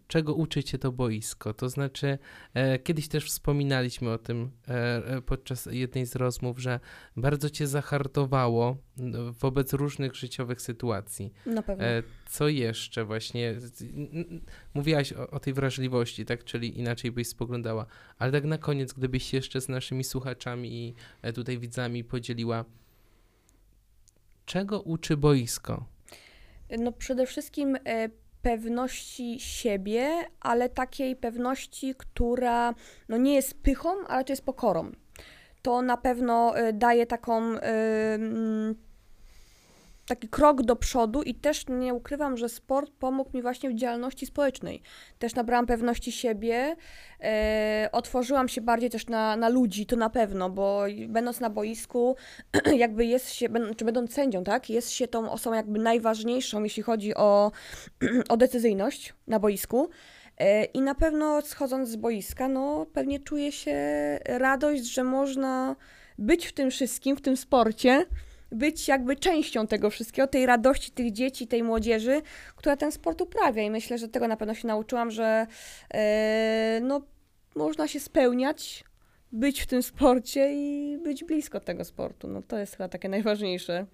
czego 0.07 0.33
uczy 0.33 0.63
cię 0.63 0.77
to 0.77 0.91
boisko. 0.91 1.53
To 1.53 1.69
znaczy, 1.69 2.17
e, 2.53 2.79
kiedyś 2.79 3.07
też 3.07 3.25
wspominaliśmy 3.25 4.11
o 4.11 4.17
tym 4.17 4.51
e, 4.67 5.21
podczas 5.21 5.65
jednej 5.71 6.05
z 6.05 6.15
rozmów, 6.15 6.59
że 6.59 6.79
bardzo 7.17 7.49
cię 7.49 7.67
zahartowało 7.67 8.77
wobec 9.39 9.73
różnych 9.73 10.15
życiowych 10.15 10.61
sytuacji. 10.61 11.33
Na 11.45 11.61
pewno. 11.61 11.85
Co 12.29 12.47
jeszcze 12.47 13.05
właśnie? 13.05 13.55
Mówiłaś 14.73 15.13
o, 15.13 15.29
o 15.29 15.39
tej 15.39 15.53
wrażliwości, 15.53 16.25
tak? 16.25 16.43
Czyli 16.43 16.79
inaczej 16.79 17.11
byś 17.11 17.27
spoglądała. 17.27 17.85
Ale 18.17 18.31
tak 18.31 18.43
na 18.43 18.57
koniec, 18.57 18.93
gdybyś 18.93 19.23
się 19.23 19.37
jeszcze 19.37 19.61
z 19.61 19.69
naszymi 19.69 20.03
słuchaczami 20.03 20.73
i 20.73 20.95
tutaj 21.33 21.59
widzami 21.59 22.03
podzieliła, 22.03 22.65
czego 24.45 24.81
uczy 24.81 25.17
boisko? 25.17 25.85
No 26.79 26.91
przede 26.91 27.25
wszystkim 27.25 27.77
e, 27.85 28.09
pewności 28.41 29.39
siebie, 29.39 30.09
ale 30.39 30.69
takiej 30.69 31.15
pewności, 31.15 31.95
która 31.97 32.73
no 33.09 33.17
nie 33.17 33.35
jest 33.35 33.61
pychą, 33.61 33.89
ale 34.07 34.23
to 34.23 34.33
jest 34.33 34.45
pokorą. 34.45 34.91
To 35.61 35.81
na 35.81 35.97
pewno 35.97 36.57
e, 36.57 36.73
daje 36.73 37.05
taką 37.05 37.41
taki 40.09 40.27
krok 40.27 40.61
do 40.61 40.75
przodu 40.75 41.21
i 41.21 41.35
też 41.35 41.65
nie 41.67 41.93
ukrywam, 41.93 42.37
że 42.37 42.49
sport 42.49 42.91
pomógł 42.99 43.29
mi 43.33 43.41
właśnie 43.41 43.69
w 43.69 43.75
działalności 43.75 44.25
społecznej. 44.25 44.81
Też 45.19 45.35
nabrałam 45.35 45.65
pewności 45.65 46.11
siebie, 46.11 46.75
e, 47.21 47.89
otworzyłam 47.91 48.49
się 48.49 48.61
bardziej 48.61 48.89
też 48.89 49.07
na, 49.07 49.35
na 49.35 49.49
ludzi, 49.49 49.85
to 49.85 49.95
na 49.95 50.09
pewno, 50.09 50.49
bo 50.49 50.83
będąc 51.07 51.39
na 51.39 51.49
boisku, 51.49 52.15
jakby 52.83 53.05
jest 53.05 53.33
się, 53.33 53.47
czy 53.77 53.85
będąc 53.85 54.13
sędzią, 54.13 54.43
tak, 54.43 54.69
jest 54.69 54.91
się 54.91 55.07
tą 55.07 55.31
osobą 55.31 55.55
jakby 55.55 55.79
najważniejszą, 55.79 56.63
jeśli 56.63 56.83
chodzi 56.83 57.15
o, 57.15 57.51
o 58.29 58.37
decyzyjność 58.37 59.13
na 59.27 59.39
boisku. 59.39 59.89
E, 60.37 60.63
I 60.63 60.81
na 60.81 60.95
pewno 60.95 61.41
schodząc 61.41 61.89
z 61.89 61.95
boiska, 61.95 62.47
no 62.47 62.85
pewnie 62.93 63.19
czuję 63.19 63.51
się 63.51 63.77
radość, 64.25 64.83
że 64.83 65.03
można 65.03 65.75
być 66.17 66.45
w 66.45 66.53
tym 66.53 66.71
wszystkim, 66.71 67.15
w 67.15 67.21
tym 67.21 67.37
sporcie, 67.37 68.05
być 68.51 68.87
jakby 68.87 69.15
częścią 69.15 69.67
tego 69.67 69.89
wszystkiego, 69.89 70.27
tej 70.27 70.45
radości 70.45 70.91
tych 70.91 71.11
dzieci, 71.11 71.47
tej 71.47 71.63
młodzieży, 71.63 72.21
która 72.55 72.77
ten 72.77 72.91
sport 72.91 73.21
uprawia. 73.21 73.63
I 73.63 73.71
myślę, 73.71 73.97
że 73.97 74.07
tego 74.07 74.27
na 74.27 74.37
pewno 74.37 74.53
się 74.53 74.67
nauczyłam, 74.67 75.11
że 75.11 75.47
e, 75.93 76.79
no, 76.83 77.01
można 77.55 77.87
się 77.87 77.99
spełniać, 77.99 78.83
być 79.31 79.61
w 79.61 79.67
tym 79.67 79.83
sporcie 79.83 80.53
i 80.53 80.97
być 80.97 81.23
blisko 81.23 81.59
tego 81.59 81.85
sportu. 81.85 82.27
No 82.27 82.41
to 82.41 82.57
jest 82.57 82.75
chyba 82.77 82.89
takie 82.89 83.09
najważniejsze. 83.09 83.85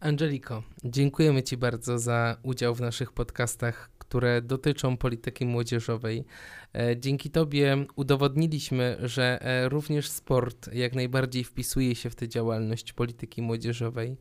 Angeliko, 0.00 0.62
dziękujemy 0.84 1.42
Ci 1.42 1.56
bardzo 1.56 1.98
za 1.98 2.36
udział 2.42 2.74
w 2.74 2.80
naszych 2.80 3.12
podcastach, 3.12 3.90
które 4.08 4.42
dotyczą 4.42 4.96
polityki 4.96 5.46
młodzieżowej. 5.46 6.24
E, 6.74 6.96
dzięki 6.96 7.30
Tobie 7.30 7.86
udowodniliśmy, 7.96 8.96
że 9.02 9.38
e, 9.42 9.68
również 9.68 10.08
sport 10.08 10.74
jak 10.74 10.94
najbardziej 10.94 11.44
wpisuje 11.44 11.94
się 11.94 12.10
w 12.10 12.14
tę 12.14 12.28
działalność 12.28 12.92
polityki 12.92 13.42
młodzieżowej. 13.42 14.16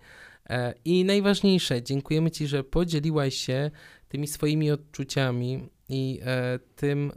E, 0.50 0.74
I 0.86 1.06
najważniejsze, 1.06 1.84
dziękujemy 1.84 2.32
Ci, 2.32 2.48
że 2.48 2.64
podzieliłaś 2.64 3.36
się 3.36 3.72
tymi 4.10 4.28
swoimi 4.28 4.72
odczuciami 4.72 5.70
i 5.90 6.20
tym, 6.76 7.12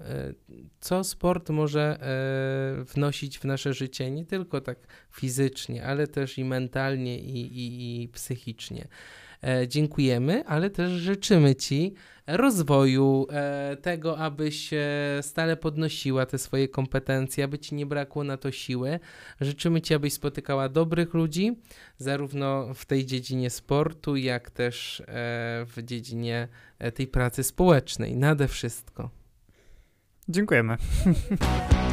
co 0.81 1.05
sport 1.05 1.51
może 1.51 1.99
wnosić 2.95 3.39
w 3.39 3.45
nasze 3.45 3.75
życie, 3.75 4.11
nie 4.11 4.27
tylko 4.27 4.61
tak 4.61 4.79
fizycznie, 5.11 5.85
ale 5.85 6.07
też 6.07 6.39
i 6.39 6.45
mentalnie, 6.45 7.19
i, 7.19 7.59
i, 7.59 8.03
i 8.03 8.09
psychicznie. 8.09 8.89
E, 9.43 9.69
dziękujemy, 9.69 10.45
ale 10.47 10.71
też 10.71 10.91
życzymy 10.91 11.55
Ci 11.55 11.95
rozwoju, 12.27 13.27
e, 13.31 13.77
tego, 13.83 14.19
abyś 14.19 14.71
stale 15.23 15.57
podnosiła 15.57 16.27
te 16.27 16.39
swoje 16.39 16.69
kompetencje, 16.69 17.45
aby 17.45 17.59
Ci 17.59 17.75
nie 17.75 17.87
brakło 17.87 18.25
na 18.25 18.37
to 18.37 18.51
siły. 18.51 19.01
Życzymy 19.41 19.81
Ci, 19.81 19.95
abyś 19.95 20.13
spotykała 20.13 20.69
dobrych 20.69 21.15
ludzi, 21.15 21.59
zarówno 21.99 22.75
w 22.75 22.85
tej 22.85 23.07
dziedzinie 23.07 23.51
sportu, 23.51 24.17
jak 24.17 24.51
też 24.51 25.01
e, 25.01 25.05
w 25.67 25.83
dziedzinie 25.85 26.49
tej 26.95 27.07
pracy 27.07 27.43
społecznej. 27.43 28.17
Nade 28.17 28.49
wszystko. 28.49 29.11
Dziękujemy. 30.29 30.77